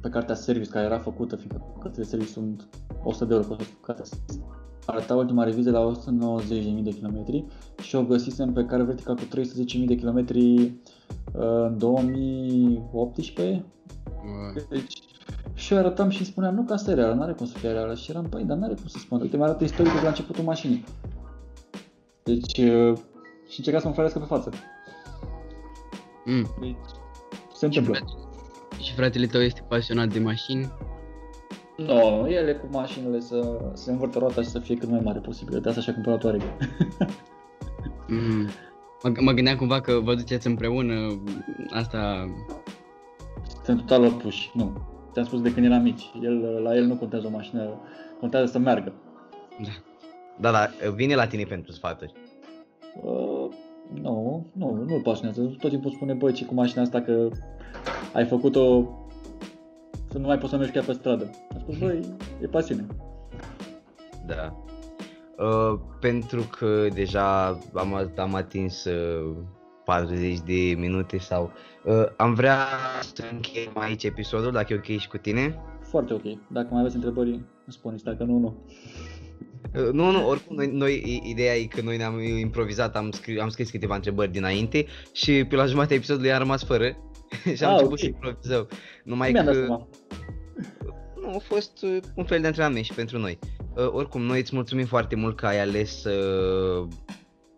[0.00, 2.68] pe cartea service care era făcută, fiindcă cartele service sunt
[3.02, 4.46] 100 de euro costă cartea service,
[4.86, 7.44] arăta ultima reviză la 190.000 de kilometri
[7.82, 13.64] și o găsisem pe care vertical cu 310.000 de kilometri uh, în 2018
[14.68, 14.98] deci,
[15.54, 17.70] și eu arătam și îmi spuneam, nu că asta e reală, n-are cum să fie
[17.70, 17.94] reală.
[17.94, 19.20] Și eram, păi, dar n-are cum să spun.
[19.20, 20.84] Uite, mi-arată istoricul de la începutul mașinii.
[22.22, 22.96] Deci, uh,
[23.48, 24.50] și încerca să mă ferească pe față.
[26.24, 26.46] Mm.
[26.60, 26.76] Deci,
[27.54, 27.94] se Și, întâmplă.
[27.94, 30.72] frate, și fratele tău este pasionat de mașini?
[31.76, 35.18] Nu, no, ele cu mașinile să se învârtă roata și să fie cât mai mare
[35.18, 35.60] posibil.
[35.60, 36.42] De asta și-a cumpărat Touareg.
[38.08, 38.48] Mm.
[39.02, 40.94] Mă, mă gândeam cumva că vă duceți împreună,
[41.70, 42.28] asta...
[43.48, 44.50] Suntem total opuși.
[44.54, 44.76] Nu.
[45.12, 46.10] Ți-am spus de când eram mici.
[46.22, 47.80] El, la el nu contează o mașină,
[48.20, 48.92] contează să meargă.
[49.62, 49.70] Da.
[50.40, 52.12] Da, da, vine la tine pentru sfaturi.
[53.02, 53.48] Uh,
[54.02, 55.56] nu, nu, nu-l pasionează.
[55.60, 57.28] Tot timpul spune, băi, ce cu mașina asta că
[58.12, 58.88] ai făcut-o
[60.14, 61.30] să nu mai poți să mergi chiar pe stradă.
[61.52, 62.00] Am spus, băi,
[62.42, 62.86] e pasiune.
[64.26, 64.64] Da.
[65.38, 69.36] Uh, pentru că deja am, am atins uh,
[69.84, 71.52] 40 de minute sau
[71.84, 72.56] uh, am vrea
[73.14, 75.58] să încheiem aici episodul, dacă e ok și cu tine.
[75.80, 76.22] Foarte ok.
[76.48, 78.54] Dacă mai aveți întrebări, îmi spuneți, dacă nu, nu.
[79.74, 83.48] Uh, nu, nu, oricum, noi, noi, ideea e că noi ne-am improvizat, am, scris, am
[83.48, 86.96] scris câteva întrebări dinainte și pe la jumătatea episodului am rămas fără
[87.56, 87.98] și am Ah, început ok.
[87.98, 88.68] să improvizăm.
[89.04, 89.86] Numai Mi-am dat că seama.
[91.20, 93.38] nu, a fost uh, un fel de antrenament și pentru noi.
[93.76, 96.12] Uh, oricum, noi îți mulțumim foarte mult că ai ales să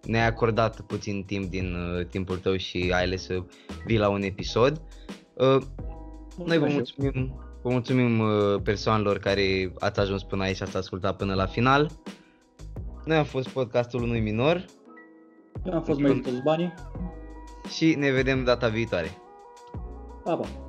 [0.03, 3.43] ne-ai acordat puțin timp din uh, timpul tău și ai ales să
[3.87, 4.83] vii la un episod.
[5.35, 5.57] Uh,
[6.45, 7.11] noi vă Mulțumesc și eu.
[7.15, 11.47] mulțumim, vă mulțumim uh, persoanelor care ați ajuns până aici și ați ascultat până la
[11.47, 11.91] final.
[13.05, 14.65] Noi am fost podcastul unui minor
[15.65, 16.75] Eu am fost meritos banii.
[17.77, 19.11] și ne vedem data viitoare.
[20.27, 20.66] Ah, bye bye.